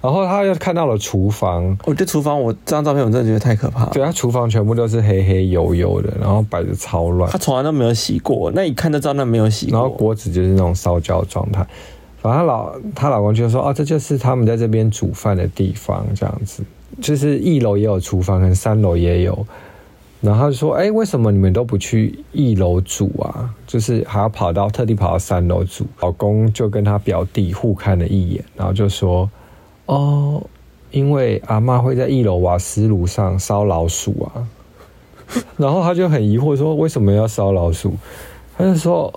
[0.00, 3.90] 然后他又看到了厨房，我这厨房，我这张照片我真的觉得太可怕了。
[3.94, 7.30] 对，他厨房全部都是黑黑油油的，然后摆的超乱。
[7.30, 9.72] 他从来都没有洗过，那一看就知道那没有洗过。
[9.72, 11.66] 然后锅子就是那种烧焦状态。
[12.20, 16.62] 反正她老她老公就说：“哦，这就是他们在这边煮饭的地方，这样子。
[17.00, 19.34] 就是一楼也有厨房，跟三楼也有。”
[20.24, 23.54] 然后他就说：“哎，为什么你们都不去一楼煮啊？
[23.66, 29.30] 就是还要跑到特地跑到三楼煮。”老公就跟他表弟互看了一眼，然后就说。
[29.86, 30.42] 哦，
[30.92, 34.48] 因为阿嬷会在一楼瓦斯炉上烧老鼠啊，
[35.58, 37.92] 然后他就很疑惑说：“为什么要烧老鼠？”
[38.56, 39.12] 他就说：“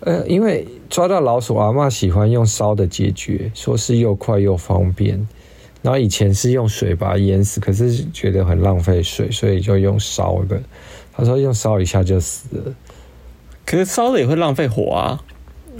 [0.00, 5.28] 呃，因为抓到老鼠，阿嬷喜欢用烧的解决，说是又快又方便。
[5.86, 10.60] 然后以前是用水把它淹死，可是觉得很浪费水，所以就用烧的。
[11.14, 12.74] 他说用烧一下就死了，
[13.64, 15.22] 可是烧的也会浪费火啊。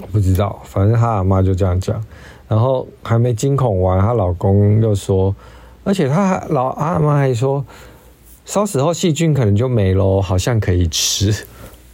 [0.01, 2.01] 我不知道，反正他阿妈就这样讲。”
[2.47, 5.35] 然后还没惊恐完，她老公又说，
[5.83, 7.67] 而且她老阿妈还说，
[8.45, 11.35] 烧死后细菌可能就没了，好像可以吃。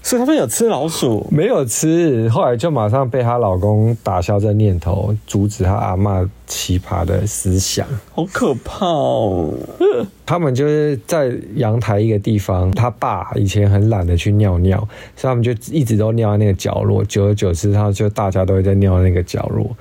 [0.02, 1.26] 所以他们有吃老鼠？
[1.30, 7.86] 没有吃，后来就马上被她老公打消这念头，阻止她阿妈奇葩的思想。
[8.12, 9.54] 好可怕哦！
[10.26, 14.76] 他们就是在阳台一个地方，他爸以前很懒得去尿尿，
[15.16, 17.04] 所以他们就一直都尿在那个角落。
[17.04, 19.74] 久而久之，他就大家都会在尿在那个角落。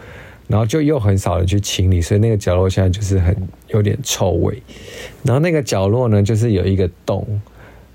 [0.48, 3.36] 然后就又很少人去清理，所以那个角落现在就是很
[3.70, 4.62] 有点臭味。
[5.24, 7.26] 然后那个角落呢，就是有一个洞。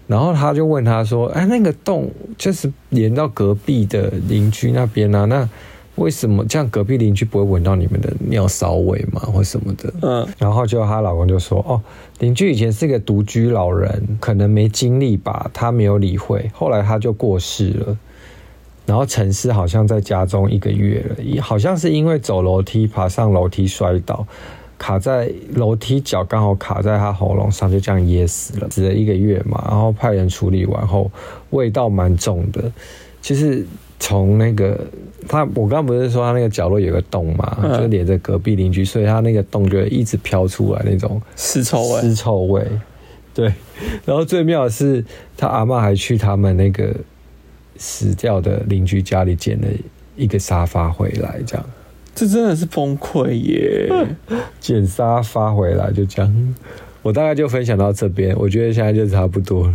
[0.06, 5.24] 然后他就问他说：“哎，那个洞就是连到隔壁的邻居那边啊？
[5.24, 5.48] 那
[5.96, 9.20] 为什么这样隔壁邻居不会闻到你们的尿骚味吗？
[9.20, 10.26] 或什么的？”嗯。
[10.38, 11.80] 然后就她老公就说：“哦，
[12.20, 16.50] 邻居以前是个独居老人，可能没精力吧，他没有理会。
[16.54, 17.98] 后来他就过世了。”
[18.86, 24.24] 然后陈氏好像在家中一个月了，好像是因为走楼梯爬上楼梯摔倒，
[24.78, 29.64] 卡在楼梯脚刚好卡在他喉咙上，就这样噎死了，死了一个月嘛。
[29.68, 31.10] 然后派人处理完后，
[31.50, 32.70] 味道蛮重的。
[33.20, 33.66] 其实
[33.98, 34.78] 从那个
[35.28, 42.00] 他，我刚刚不是说他那个角落有个洞嘛，嗯、就连着隔壁邻居，所以他那个洞就一直飘出来那种尸臭味。
[42.00, 42.64] 尸臭味，
[43.34, 43.52] 对。
[44.04, 45.04] 然后最妙的是，
[45.36, 46.94] 他阿嬷还去他们那个。
[47.78, 49.66] 死掉的邻居家里捡了
[50.16, 51.66] 一个沙发回来，这样，
[52.16, 53.88] 这真的是崩溃耶！
[54.58, 56.54] 剪沙发回来就这样，
[57.02, 59.74] 我大概就分享到这边，我觉得现在就差不多了。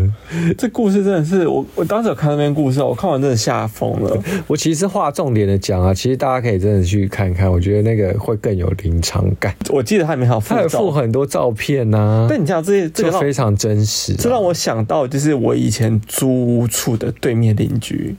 [0.58, 4.18] 这故事真的是我，我当时有看那篇故事，我看完真的吓疯了。
[4.48, 9.56] 我其实划重点的讲啊，其实大家可以真的去看看，我觉得那个会更有临场感。
[9.70, 12.28] 我记得他里面还有附，还有附很多照片呐、啊。
[12.28, 18.16] 但你知道这些，这个非常真实、啊，这让我想到就是我以前租屋处的对面邻居。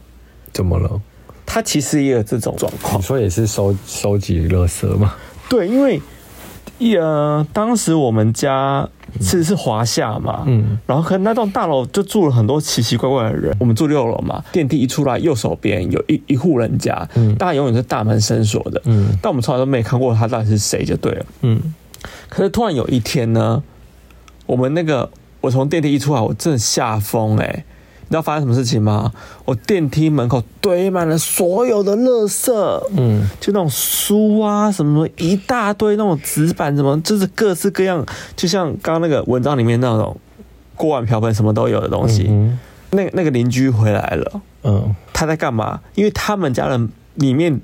[0.52, 1.00] 怎么了？
[1.52, 2.98] 他其实也有这种状况。
[2.98, 5.12] 你说也是收收集垃圾吗？
[5.50, 6.00] 对，因为
[6.78, 8.88] 一呃，当时我们家
[9.20, 13.54] 其实是华夏嘛，嗯，然后可能那栋大楼就住了很多奇奇怪怪的人。
[13.60, 21.74] 我们住六楼嘛，电梯一出来，右手边有一一户人家，嗯，大概永远是大门深锁的，嗯，但我们从来都没看过他到底是谁，就对了，嗯。
[22.30, 23.62] 可是突然有一天呢，
[24.46, 25.10] 我们那个
[25.42, 27.46] 我从电梯一出来，我真的吓疯哎。
[27.56, 27.62] 你
[28.08, 29.10] 知道发生什么事情吗？
[29.46, 32.52] 我电梯门口堆满了所有的垃圾，
[32.96, 38.04] 嗯，就那种书啊，什么一大堆那种纸板，什么就是各式各样，
[38.36, 40.14] 就像刚刚那个文章里面那种
[40.76, 42.26] 锅碗瓢盆什么都有的东西。
[42.28, 42.58] 嗯、
[42.90, 45.80] 那那个邻居回来了，嗯，他在干嘛？
[45.94, 47.58] 因为他们家人里面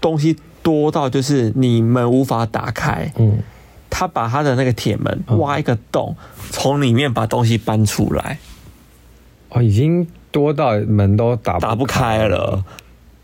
[0.00, 3.40] 东西多到就是你们无法打开，嗯，
[3.90, 6.16] 他把他的那个铁门挖一个洞，
[6.50, 8.38] 从里面把东西搬出来。
[9.52, 12.64] 哦，已经多到门都打打不开了。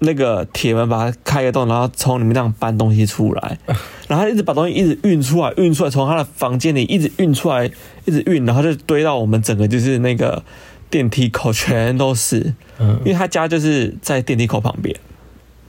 [0.01, 3.59] 那个铁门把它开个洞，然后从里面这样搬东西出来，
[4.07, 7.69] 然后他一直把东西一直运出来，运出来，从他的房间里一直运出来，
[8.05, 10.45] 一直运，然后就堆到我们整个就是那个
[10.89, 14.95] 电梯口全都是，嗯，因为他家就是在电梯口旁边。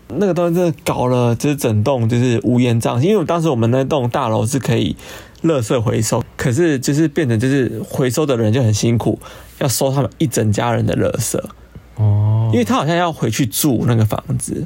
[0.10, 3.08] 那个东西真的搞了，就是整栋就是乌烟瘴气。
[3.08, 4.96] 因为当时我们那栋大楼是可以
[5.44, 9.20] 垃圾回收，可是就是变成就是回收的人就很辛苦，
[9.60, 11.40] 要收他们一整家人的垃圾。
[11.96, 14.66] 哦，因为他好像要回去住那个房子。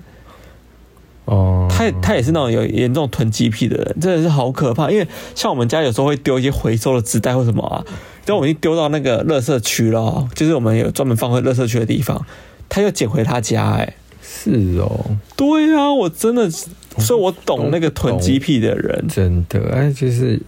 [1.25, 4.91] 哦，他他也是那种有严重囤积癖的人，真的是好可怕。
[4.91, 7.85] 因为像我们家有时候会丢一些回收的纸袋或什么啊，
[8.25, 12.25] 等我们已经丢到那个垃圾区了，就是我们有专门放回垃圾区的地方，
[12.67, 13.93] 他又捡回他家，哎。
[14.25, 20.41] 是哦，对啊，我真的，所以我懂那个囤积癖的人，真的，哎，就是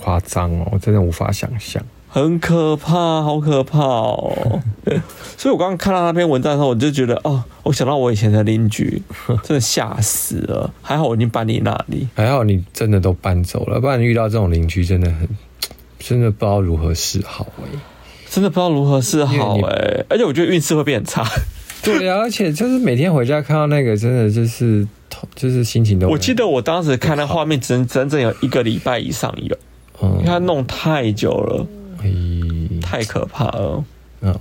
[0.00, 4.60] 夸张哦，我真的无法想象，很可怕，好可怕哦。
[5.36, 9.02] 所以我刚刚看到那篇文章的时候，我就觉得，哦，我想到我以前的邻居，
[9.44, 10.72] 真的吓死了。
[10.82, 15.28] 还好我已经搬离那里，还好你真的都搬走了，不然遇到这种邻居，真的很，
[15.98, 17.78] 真的不知道如何是好哎，
[18.30, 21.24] 真的不知道如何是好哎，而且我觉得运势会变差。
[21.80, 24.86] 对啊，而且就是每天回家看到那个，真的就是
[25.36, 26.08] 就是心情都。
[26.08, 29.56] 我记得我当时看那画面，整整整有一个礼拜以上有，
[30.02, 31.66] 嗯，因为他弄太久了，
[32.02, 33.84] 嗯，太可怕了，
[34.20, 34.34] 嗯，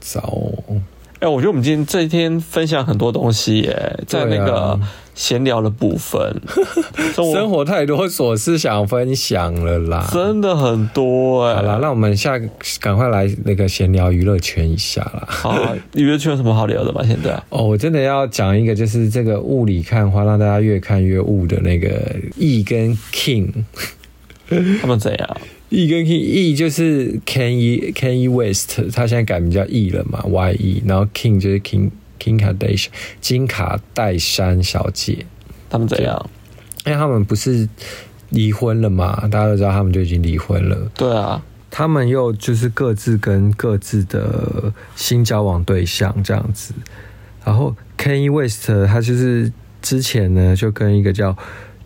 [0.00, 0.80] 糟哦。
[1.20, 4.78] 哎，我觉得我们今天这一天分享很多东西耶，在那个
[5.16, 6.40] 闲聊的部分，
[7.12, 11.56] 生活太多琐事想分享了啦，真的很多哎。
[11.56, 12.40] 好啦，那我们下
[12.80, 15.24] 赶快来那个闲聊娱乐圈一下啦。
[15.26, 17.02] 好， 娱乐圈有什么好聊的吗？
[17.04, 23.50] 现在哦，我真的要讲一个，就是这个雾里看花，让大家越看越雾的那个 E 跟 King，
[24.80, 25.36] 他们怎样
[25.68, 32.88] ？E 跟 King，E 就是 Kanye Kanye West，他现在改名叫 E 了嘛，Y E，然后 King 就是 King King Kardashian
[33.20, 35.26] 金卡戴珊小姐，
[35.68, 36.30] 他们怎样？
[36.86, 37.68] 因为他们不是
[38.30, 40.90] 离婚了嘛，大家都知道他们就已经离婚了。
[40.94, 46.72] 对啊，他们又就是各自跟各自的新交往对象这样子。
[47.44, 51.36] 然后 Kanye West 他就是之前呢就跟一个叫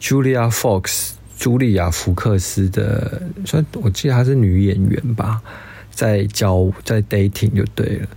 [0.00, 1.14] Julia Fox。
[1.42, 5.42] 茱莉亚·福克斯的，算我记得她是女演员吧，
[5.90, 8.08] 在交在 dating 就对了。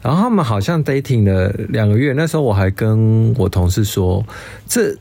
[0.00, 4.24] 然后他们好像 dating 了两个月，那时候我还跟我同事说，
[4.66, 4.96] 这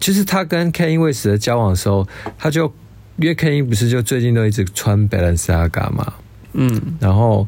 [0.00, 2.64] 就是他跟 Kanye West 的交往的时候，他就
[3.18, 6.12] 因为 Kanye 不是就最近都一直穿 Balenciaga 嘛，
[6.54, 7.46] 嗯，然后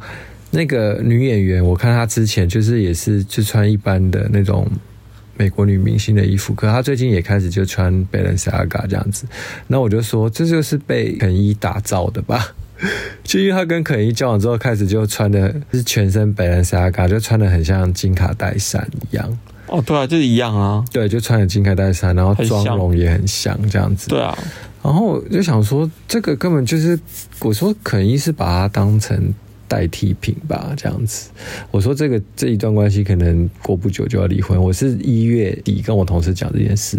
[0.53, 4.70] 那个女演员，我看她之前就是也是就穿一般的那种。
[5.37, 9.26] 美国女明星的衣服，可她最近也开始就穿 Balenciaga 这样子，
[9.66, 12.55] 那我就说这就是被肯伊打造的吧，
[13.24, 19.39] 就因为她跟肯伊交往之后，开始就穿的是全身 Balenciaga，就穿的很像金卡戴珊一样。
[19.66, 24.09] 哦，对啊，就是一样啊，对，就穿的金卡戴珊，然后妆容也很像这样子。
[24.09, 24.37] 对啊，
[24.82, 26.99] 然后我就想说，这个根本就是
[27.41, 29.35] 我说肯伊是把它当成。
[29.75, 31.31] 代替品吧，这样子。
[31.72, 34.57] 我说这个这一段关系可能过不久就要离婚。
[34.57, 36.97] 我是一月底跟我同事讲这件事，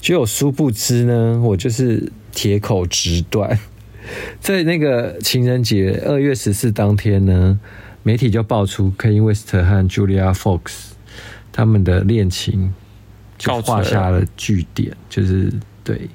[0.00, 3.56] 结果殊不知呢，我就是铁口直断。
[4.42, 7.60] 在那个情人节二月十四当天呢，
[8.02, 10.60] 媒体就爆出 k a n y West 和 Julia Fox
[11.52, 12.74] 他们的恋情
[13.38, 15.52] 就画下了句点，就是
[15.84, 16.08] 对，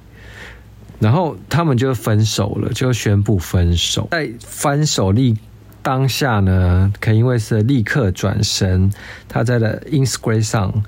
[0.99, 5.37] 然后他们就分手了，就宣布分手，在分手立。
[5.83, 8.89] 当下呢，肯因为是立刻转身，
[9.27, 10.83] 他在的 Instagram 上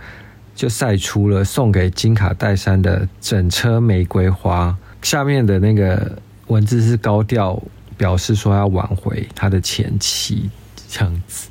[0.56, 6.18] 就晒出了送给金卡戴珊的整车玫瑰花，下面的那个
[6.48, 7.62] 文字是高调
[7.98, 10.50] 表示说要挽回他的前妻，
[10.88, 11.50] 这样子。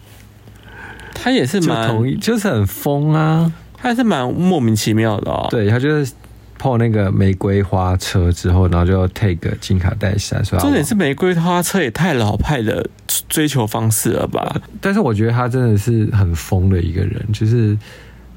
[1.12, 5.46] 他也是蛮同意，就是很疯啊，他还是蛮莫名其妙的哦。
[5.50, 6.10] 对，他就是。
[6.56, 12.88] 泡那个玫瑰花车之后，然后就 take 金卡戴珊，说重点是玫瑰花车也太老派的
[13.28, 14.60] 追求方式了吧？
[14.80, 17.76] 但是我觉得他真的是很疯的一个人，就是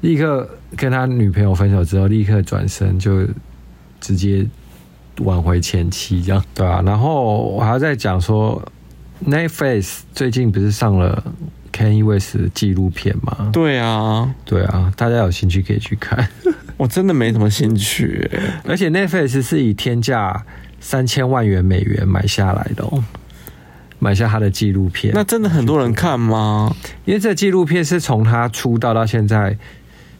[0.00, 3.26] 立刻跟他女朋友分手之后，立刻转身就
[4.00, 4.46] 直接
[5.18, 6.82] 挽回前妻，这样对啊。
[6.84, 8.62] 然后我还在讲说
[9.26, 11.22] ，Netflix 最近不是上了
[11.72, 13.50] Kanye West 的纪录片吗？
[13.52, 16.28] 对啊，对啊，大家有兴趣可以去看。
[16.76, 18.30] 我真的没什么兴趣，
[18.64, 20.44] 而且 Netflix 是以天价
[20.78, 23.02] 三千万元美元买下来的哦，
[23.98, 25.12] 买下他的纪录片。
[25.14, 26.74] 那真的很多人看吗？
[27.04, 29.56] 因为这纪录片是从他出道到现在，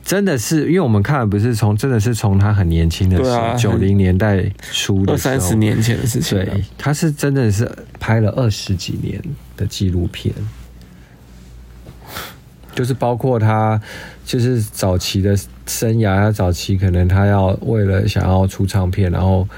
[0.05, 6.39] 真的是因为我们看的不是从，真的是从他很年轻的时候，九零年代初的二三十年前的事情。
[6.39, 7.71] 对，他是真的是
[8.01, 9.23] 拍了二十几年
[9.57, 10.35] 的纪录片。
[12.75, 13.81] 就是包括他，
[14.25, 19.49] 就是早期的生涯，他早期可能他要为了想要出唱片，然后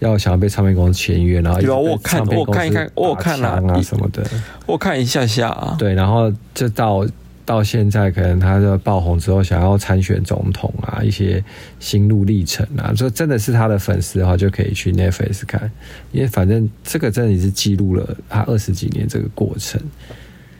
[0.00, 4.22] 要想要被唱片公司签约，然后有我看我看一看我看了啊什么的，
[4.66, 7.06] 我看一下下啊，对，然后就到。
[7.46, 11.42] 到现在，可能他的爆红之后，想要参选总统啊，一些
[11.80, 15.68] 心路历程啊，说真的是他的粉丝的话，就可以去 Netflix 看，
[16.12, 19.80] 因为反正这个真的也是记录了他二十几年这个过程。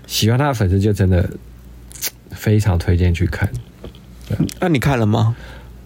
[0.08, 1.30] 喜欢他的粉丝就真的
[2.30, 3.48] 非常推荐去看。
[4.58, 5.36] 那你看了吗？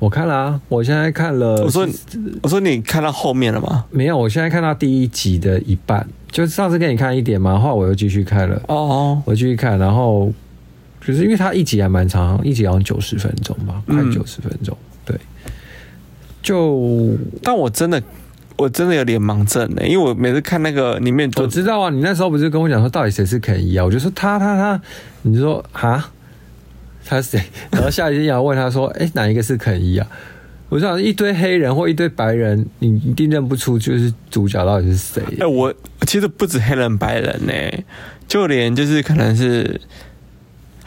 [0.05, 1.63] 我看了啊，我现在看了。
[1.65, 1.89] 我说，
[2.43, 3.87] 我说你看到后面了吗？
[3.91, 8.57] 没有，我现在看到第一集的一半，就上次给你看一点嘛，后来我又继续看了。
[8.69, 10.33] 哦哦，我继续看，然后。
[11.07, 14.75] 就是因为它一集还蛮长，一集好像九十分钟吧，快九十分钟。
[14.81, 15.21] 嗯、对，
[16.43, 18.03] 就但我真的
[18.57, 23.85] 我真的有脸盲症呢，因为我每次看那个里面，我知道啊，你那时候不是跟我讲说到底谁是肯伊啊？
[23.85, 24.81] 我就说他他他，
[25.21, 26.11] 你就说哈，
[27.05, 27.45] 他是谁？
[27.71, 30.07] 然后下一集要问他说，哎、欸，哪一个是肯伊啊？
[30.69, 35.23] 我想一堆黑人或一堆白人，你一定认不出就是主角到底是谁？
[35.33, 35.73] 哎、欸，我
[36.07, 37.85] 其实不止黑人白人呢，
[38.27, 39.81] 就连就是可能是。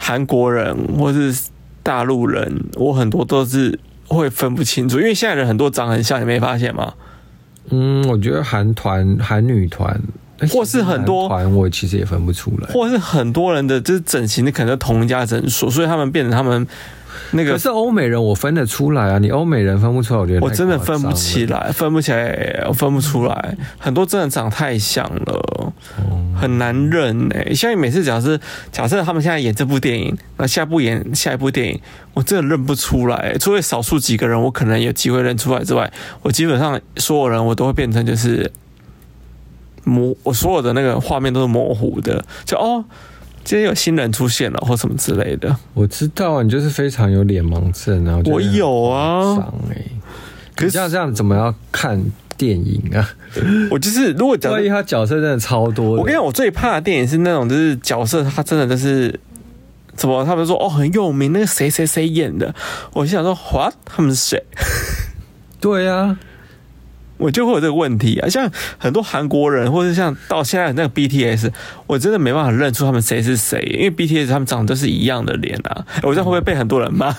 [0.00, 1.50] 韩国人或是
[1.82, 6.94] 大陆人，我很多都是会分不清楚，因为现在人很多长很像，你没发现吗？
[7.70, 10.00] 嗯，我觉得韩团、韩女团，
[10.50, 16.66] 或是很多团，我其实也分不出来，或是很多人的就是整形的可能同一家诊所，所以他们变成他们。
[17.32, 19.18] 那个可是欧美人，我分得出来啊！
[19.18, 23.56] 你欧美人分不出来，我觉得我真的分不起来，分不起来，我分不出来。
[23.76, 25.72] 很多真的长太像了，
[26.40, 27.52] 很难认哎。
[27.52, 28.38] 像你每次假设
[28.72, 31.78] 假设他们现在演这部电影，那下部演下一部电影，
[32.14, 33.36] 我真的认不出来。
[33.38, 35.90] 除了少数几个人，我可能有机会认出来之外，
[36.22, 38.50] 我基本上所有人我都会变成就是
[39.88, 42.84] 模，我所有的那个画面都是模糊的，就哦。
[43.44, 45.56] 今天有新人出现了，或什么之类的。
[45.72, 48.20] 我知道啊，你就是非常有脸盲症啊。
[48.26, 49.50] 我有啊，
[50.54, 51.98] 可是这样这样怎么要看
[52.36, 53.08] 电影啊？
[53.70, 59.18] 我就是如果万一他角色真的超多，我跟你讲，我最怕的电影是那种就是角色他真的就是
[59.94, 62.54] 怎么他们说哦很有名，那个谁谁谁演的，
[62.92, 64.44] 我就想说 what 他们是谁？
[65.58, 66.18] 对呀、啊。
[67.18, 71.50] 我就会有这个问题啊，像很多韩国人，或者像到现在那个 BTS，
[71.86, 75.84] 我真的没办法认出他们谁是谁，因为 BTS 他们长得都是一样的脸啊。
[76.02, 77.14] 我这样会不会被很多人骂？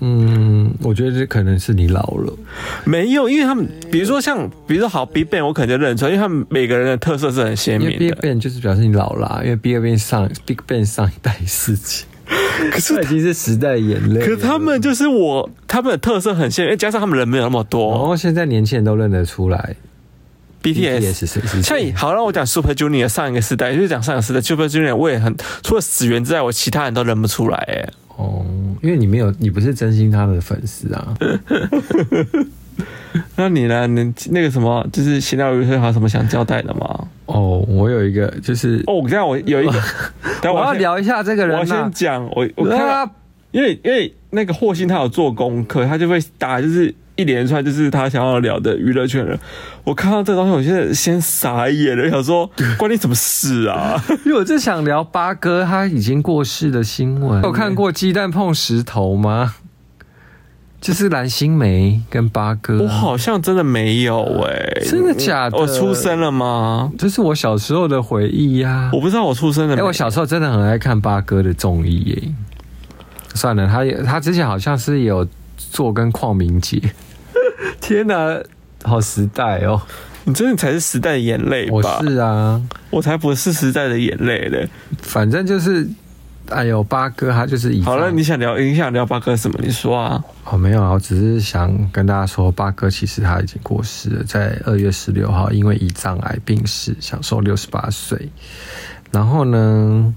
[0.00, 2.36] 嗯，我觉得这可能是你老了。
[2.84, 8.14] 没有，因为他们，比如说像，比如说好 BigBang，我可能就认出来，因为他们每个人的特色是很鲜明的。
[8.16, 12.06] BigBang 就是表示你老了啊，因为 BigBang 上 BigBang 上一代事情。
[12.72, 14.26] 可是已经是时代眼泪。
[14.26, 19.76] 可他们就是我，他们的特色很鲜，加上他们人没有那么多，然后现在年轻人都认得出来。
[20.62, 21.62] BTS 是谁？
[21.62, 27.58] 像好，让我讲 Super Junior 上一个时代，就是讲上一个时代 Super Junior，我也很除了始源之外，我其他人都认不出来。
[27.58, 28.42] 哎，哦，
[28.80, 31.14] 因为你没有，你不是真心他的粉丝啊。
[33.36, 33.86] 那你呢？
[33.86, 37.08] 你那个什么，就是闲聊有还有什么想交代的吗？
[37.26, 39.72] 哦，我有一个，就是哦，我这样我有一个，
[40.42, 41.58] 等我，我要聊一下这个人。
[41.58, 43.10] 我先讲，我我看他，
[43.52, 49.38] 因为因为那个霍心他有做功课，他就会打，就是一连串就是他想要聊的娱乐圈人。
[49.84, 54.02] 我看到这个东西，我现在先傻眼了，想说关你什么事啊？
[54.26, 57.42] 因为我就想聊八哥他已经过世的新闻。
[57.42, 59.54] 有看过鸡蛋碰石头吗？
[60.84, 65.56] 就是蓝心湄跟八哥，我好像真的没有哎、欸，真的假的？
[65.56, 66.92] 我出生了吗？
[66.98, 68.90] 这是我小时候的回忆呀、啊。
[68.92, 69.80] 我不知道我出生了没。
[69.80, 72.22] 哎，我小时候真的很爱看八哥的综艺耶。
[73.34, 75.26] 算了，他也他之前好像是有
[75.56, 76.78] 做跟邝明杰。
[77.80, 78.38] 天哪，
[78.82, 79.80] 好时代哦！
[80.24, 81.72] 你真的才是时代的眼泪吧？
[81.72, 82.60] 我是啊，
[82.90, 84.68] 我才不是时代的眼泪嘞。
[85.00, 85.88] 反正就是。
[86.50, 89.58] 哎呦，八哥他就是以好了，你想聊你想聊八哥什么？
[89.62, 90.22] 你说啊。
[90.44, 98.28] 哦，没有啊，我只是想跟大家说，八哥其实他已经过世了，在二月十六号因为胰脏癌病逝，享受六十八岁。
[99.10, 100.14] 然后呢，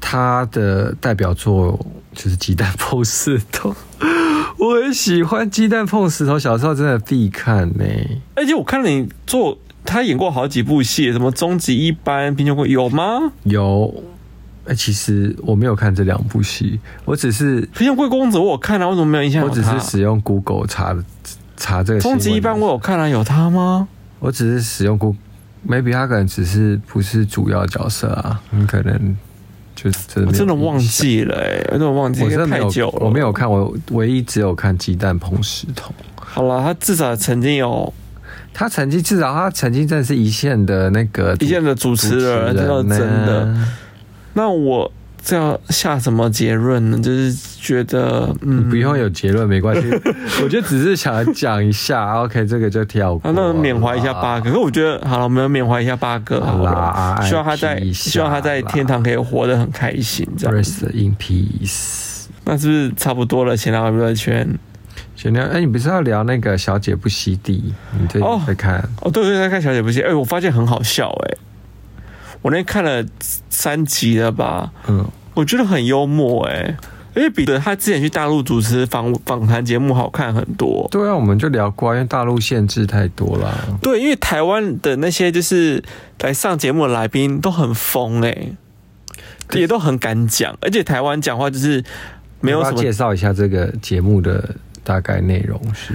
[0.00, 1.78] 他的代表作
[2.14, 3.70] 就是《鸡蛋碰石头》，
[4.58, 8.22] 我很喜欢《鸡蛋碰石头》，小时候真的必看呢、欸。
[8.36, 13.32] 而且我看了你做，他演过好几部戏，什么《终极一班》《贫穷贵》有吗？
[13.42, 14.02] 有。
[14.68, 19.44] 哎，其实我没有看这两部戏，我只是《贫穷贵公子》我有看啊，为什么没有印象？
[19.44, 20.96] 我只是使用 Google 查
[21.56, 22.00] 查这个。
[22.00, 23.86] 终极一班我有看啊，有他吗？
[24.18, 29.16] 我只是使用 Google，maybe 他可能只是不是主要角色啊，你可能
[29.74, 35.90] 就是真的真的忘记了，哎，我真的忘记，我真的太久了，我没有看，我唯一只有看《鸡蛋碰石头》。
[36.16, 37.94] 好了，他至少曾经有，
[38.52, 43.54] 他曾经至少他曾经真的是一线的那个一线的主持人，这是真的。
[44.36, 44.92] 那我
[45.24, 46.98] 这要下什么结论呢？
[46.98, 49.90] 就是觉得，嗯，不用有结论没关系。
[50.44, 53.32] 我就只是想讲一下， OK，这个就跳过。
[53.32, 60.54] 那缅怀一下八哥，可是我觉得好了，我们要缅怀一下八哥好了，希望他在，希望他在天堂可以活得很开心，这样。
[60.54, 62.26] Rest in peace。
[62.44, 63.56] 那是不是差不多了？
[63.56, 64.46] 闲聊娱乐圈，
[65.16, 65.44] 闲聊。
[65.46, 67.72] 哎，你不是要聊那个小姐不吸地？
[67.98, 68.78] 你最近在看？
[69.00, 70.02] 哦，对对，在看小姐不熙。
[70.02, 71.34] 哎，我发现很好笑，哎。
[72.46, 73.04] 我那天看了
[73.50, 76.76] 三集了吧，嗯，我觉得很幽默哎、欸，
[77.16, 80.86] 因为比得他之前去大陆主持访访谈节目好看很多。
[80.92, 83.52] 对啊，我们就聊过，因为大陆限制太多了。
[83.82, 85.82] 对，因为台湾的那些就是
[86.20, 88.56] 来上节目的来宾都很疯哎、欸，
[89.58, 91.82] 也都很敢讲，而且台湾讲话就是
[92.40, 92.80] 没有什么。
[92.80, 95.94] 介绍一下这个节目的大概内容是。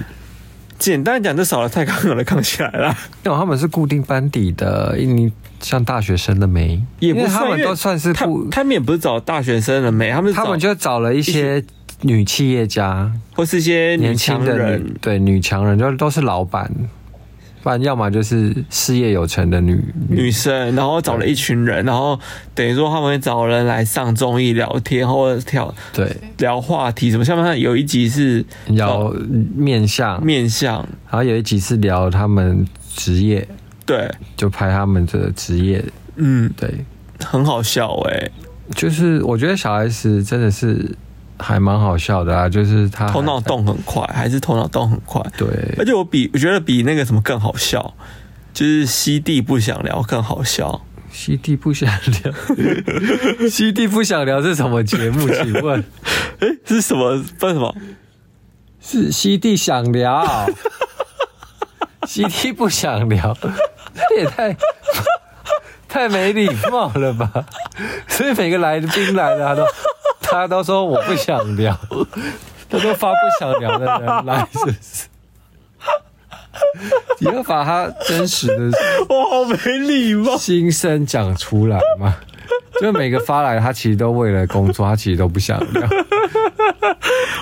[0.82, 2.97] 简单讲，就少了蔡康永的扛起来了。
[3.23, 6.82] 因为他们是固定班底的，你像大学生的没？
[6.97, 10.09] 也不是，他们都算是他，他们也不是找大学生的没？
[10.11, 11.63] 他们他们就找了一些
[12.01, 16.71] 女企业家，或是一些年轻的人，对，女强人，就都是老板。
[17.64, 22.20] 不然，要么就是事业有成的女女生，然后找了一群人，然后
[22.55, 26.16] 等于说他们会找人来上综艺聊天，或者跳对。
[26.38, 27.24] 聊话题什么。
[27.24, 29.14] 像不像有一集是聊
[29.55, 30.78] 面相，面相，
[31.09, 33.47] 然后有一集是聊他们职业，
[33.86, 35.84] 对，就拍他们的职业，
[36.16, 36.84] 嗯，对，
[37.24, 38.32] 很好笑哎、欸，
[38.76, 40.95] 就是我觉得小 S 真的是。
[41.42, 45.22] 还蛮好笑的啊，就是他头脑动很快，还是头脑动很快。
[45.38, 47.94] 对，而且我比我觉得比那个什么更好笑，
[48.54, 50.82] 就是西地不想聊更好笑。
[51.12, 55.28] 西地不想聊，西地不想聊是什么节目？
[55.28, 55.84] 请问，
[56.39, 57.22] 哎，是什么？
[57.38, 57.76] 不是什么？
[58.80, 60.48] 是西地想聊，
[62.08, 63.38] 西地不想聊，
[64.10, 64.56] 这也太
[65.89, 67.30] 太没礼貌了吧？
[68.08, 69.68] 所以每个来宾来了，他都。
[70.32, 71.77] 他都说我不想聊，
[72.69, 75.07] 他都发不想聊的人来，是不是？
[77.19, 78.77] 你要把他真实的，
[79.09, 82.15] 我好没礼貌，心声讲出来嘛？
[82.82, 85.88] 就每个发来，他其实都为了工作，他其实都不想聊。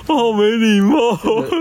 [0.08, 0.96] 我好没礼貌。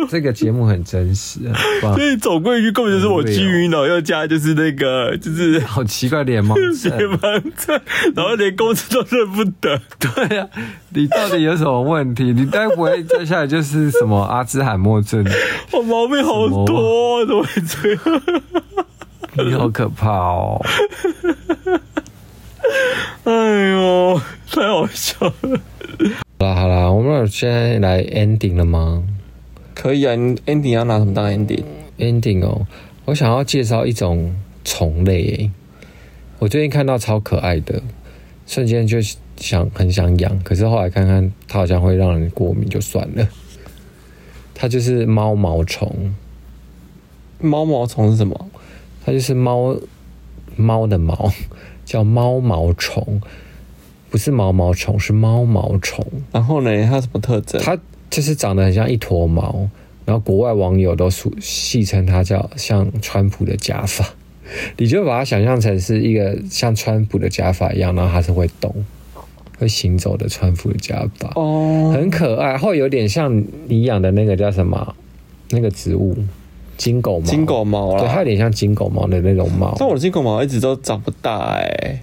[0.08, 1.40] 这个节目很真实，
[1.80, 7.78] 所以总归一句，根本就是我基于脑要加，就是那个，就是好奇怪脸盲症，脸盲症，
[8.16, 9.78] 然后连公司都认不得。
[9.98, 10.48] 对啊，
[10.90, 12.32] 你到底有什么问题？
[12.32, 15.22] 你该不会接下来就是什么阿兹海默症？
[15.72, 18.22] 我毛病好多，怎么会这样？
[19.44, 20.64] 你好可怕哦！
[23.24, 24.20] 哎呦，
[24.58, 25.60] 太好笑了。
[26.40, 29.04] 好啦好啦，我们现在来 ending 了吗？
[29.72, 32.66] 可以啊，你 ending 要拿什么当 ending？ending 哦，
[33.04, 34.34] 我想要介绍一种
[34.64, 35.48] 虫类，
[36.40, 37.80] 我最近看到超可爱的，
[38.48, 38.98] 瞬间就
[39.36, 43.28] 想很想养，可是后来看看它好像会让人过敏，就算了。
[44.56, 46.12] 它就是猫毛虫。
[47.40, 48.50] 猫毛虫是什么？
[49.06, 49.76] 它就是猫
[50.56, 51.32] 猫的毛，
[51.84, 53.22] 叫猫毛虫。
[54.10, 56.04] 不是毛毛虫，是猫毛虫。
[56.32, 57.60] 然后呢，它什么特征？
[57.62, 57.78] 它
[58.10, 59.68] 就是长得很像一坨毛，
[60.04, 64.04] 然后国外网友都俗戏称它叫像川普的假发。
[64.78, 68.74] 你就把它想象成是一个像川普的假发一样，然后它是会动、
[69.58, 71.30] 会行走的川普的假发。
[71.34, 74.94] 哦，很可爱，会有点像你养的那个叫什么
[75.50, 76.16] 那个植物
[76.78, 77.26] 金狗毛。
[77.26, 79.76] 金狗毛啊，对，它有点像金狗毛的那种毛。
[79.78, 82.02] 但我的金狗毛一直都长不大哎、欸。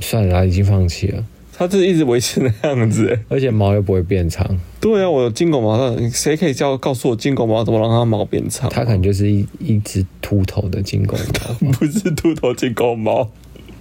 [0.00, 1.24] 算了，已经放弃了。
[1.56, 4.46] 它就是一直维持那样子，而且毛又不会变长。
[4.80, 8.70] 对啊，我有金狗毛，那谁可以教告诉我金狗毛怎么让它毛变长？
[8.70, 11.16] 它可能就是一一只秃头的金狗
[11.62, 13.28] 毛， 不是秃头金狗毛。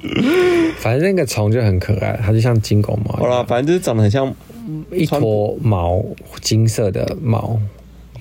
[0.77, 3.11] 反正那个虫就很可爱，它就像金狗毛。
[3.13, 4.33] 好了，反正就是长得很像
[4.91, 6.03] 一坨毛，
[6.41, 7.59] 金色的毛，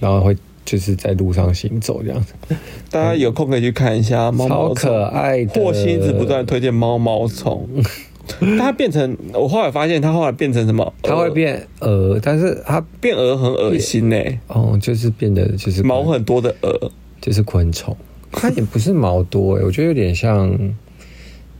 [0.00, 0.36] 然后会
[0.66, 2.34] 就是在路上行走这样子。
[2.90, 5.54] 大家有空可以去看一下猫毛虫，超可爱的。
[5.54, 7.66] 霍希一直不断推荐猫毛虫。
[8.58, 10.92] 它变成，我后来发现它后来变成什么？
[11.00, 14.16] 它会变蛾，但是它变蛾很恶心呢。
[14.48, 16.90] 哦，就是变得就是毛很多的蛾，
[17.20, 17.96] 就是昆虫。
[18.32, 20.50] 它也不是毛多诶，我觉得有点像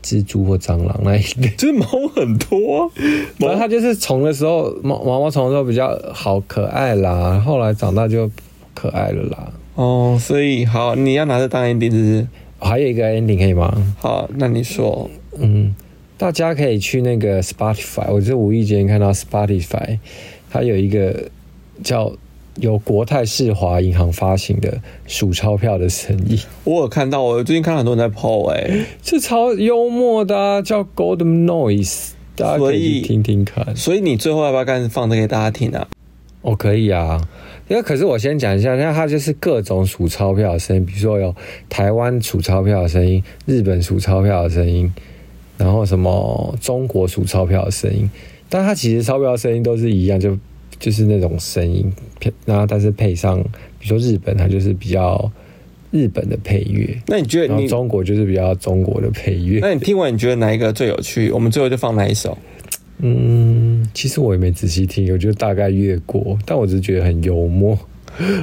[0.03, 2.91] 蜘蛛或蟑螂那一类， 就是毛很多。
[3.37, 8.29] 然后它就是虫的时候，毛毛毛虫的时候比较好可爱啦，后来长大就
[8.77, 9.51] 可爱了啦。
[9.75, 12.27] 哦，所以好，你要拿着当 ending 是不是？
[12.59, 13.95] 还有一个 ending 可以吗？
[13.99, 15.73] 好，那你说，嗯。
[16.19, 19.99] 大家可以去那个 Spotify，我就无意间看到 Spotify，
[20.49, 21.29] 它有一个
[21.83, 22.11] 叫
[22.55, 26.41] 由国泰世华银行发行的数钞票的生意。
[26.63, 32.13] 我有看到，我最近看到很多人在 po 哎，是超幽默的，啊，叫 Golden Noise，。
[32.35, 33.75] 大家可以听听看。
[33.75, 35.87] 所以你最后要不要干脆放着给大家听啊？
[36.41, 37.21] 哦，可以啊。
[37.67, 41.35] 因为可是我先讲一下，那它就是各种数钞票的声音，比如说有
[41.69, 44.91] 台湾数钞票的声音、日本数钞票的声音，
[45.57, 48.09] 然后什么中国数钞票的声音。
[48.49, 50.37] 但它其实钞票的声音都是一样，就
[50.79, 51.91] 就是那种声音，
[52.45, 53.43] 然后但是配上，
[53.77, 55.29] 比如说日本，它就是比较
[55.91, 56.97] 日本的配乐。
[57.07, 59.59] 那你觉得你，中国就是比较中国的配乐？
[59.61, 61.29] 那你听完你觉得哪一个最有趣？
[61.31, 62.37] 我们最后就放哪一首？
[62.99, 67.77] 嗯，其实我也没仔细听，我就大概越过，但我只是觉得很幽默，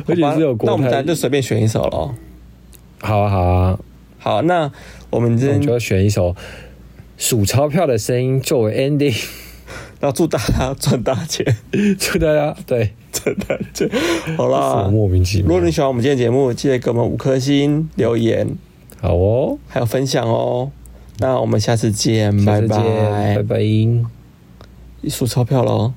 [0.07, 0.66] 而且是有国。
[0.66, 2.14] 那我们咱就随便选一首喽。
[3.00, 3.78] 好啊，好啊，
[4.18, 4.70] 好，那
[5.11, 6.36] 我们今天就要选一首
[7.18, 9.16] 数钞票的声音作为 ending，
[9.98, 11.44] 然后祝大家赚大钱，
[11.98, 13.90] 祝大家对赚大钱。
[14.36, 15.48] 好啦，莫名其妙。
[15.48, 18.57] 如果你喜欢我们今天节目，记得给我们五颗星留言，
[19.00, 20.70] 好哦，还有分享哦。
[21.18, 24.24] 那我们下次见，下次见拜拜，拜拜。
[25.05, 25.92] 一数钞票喽。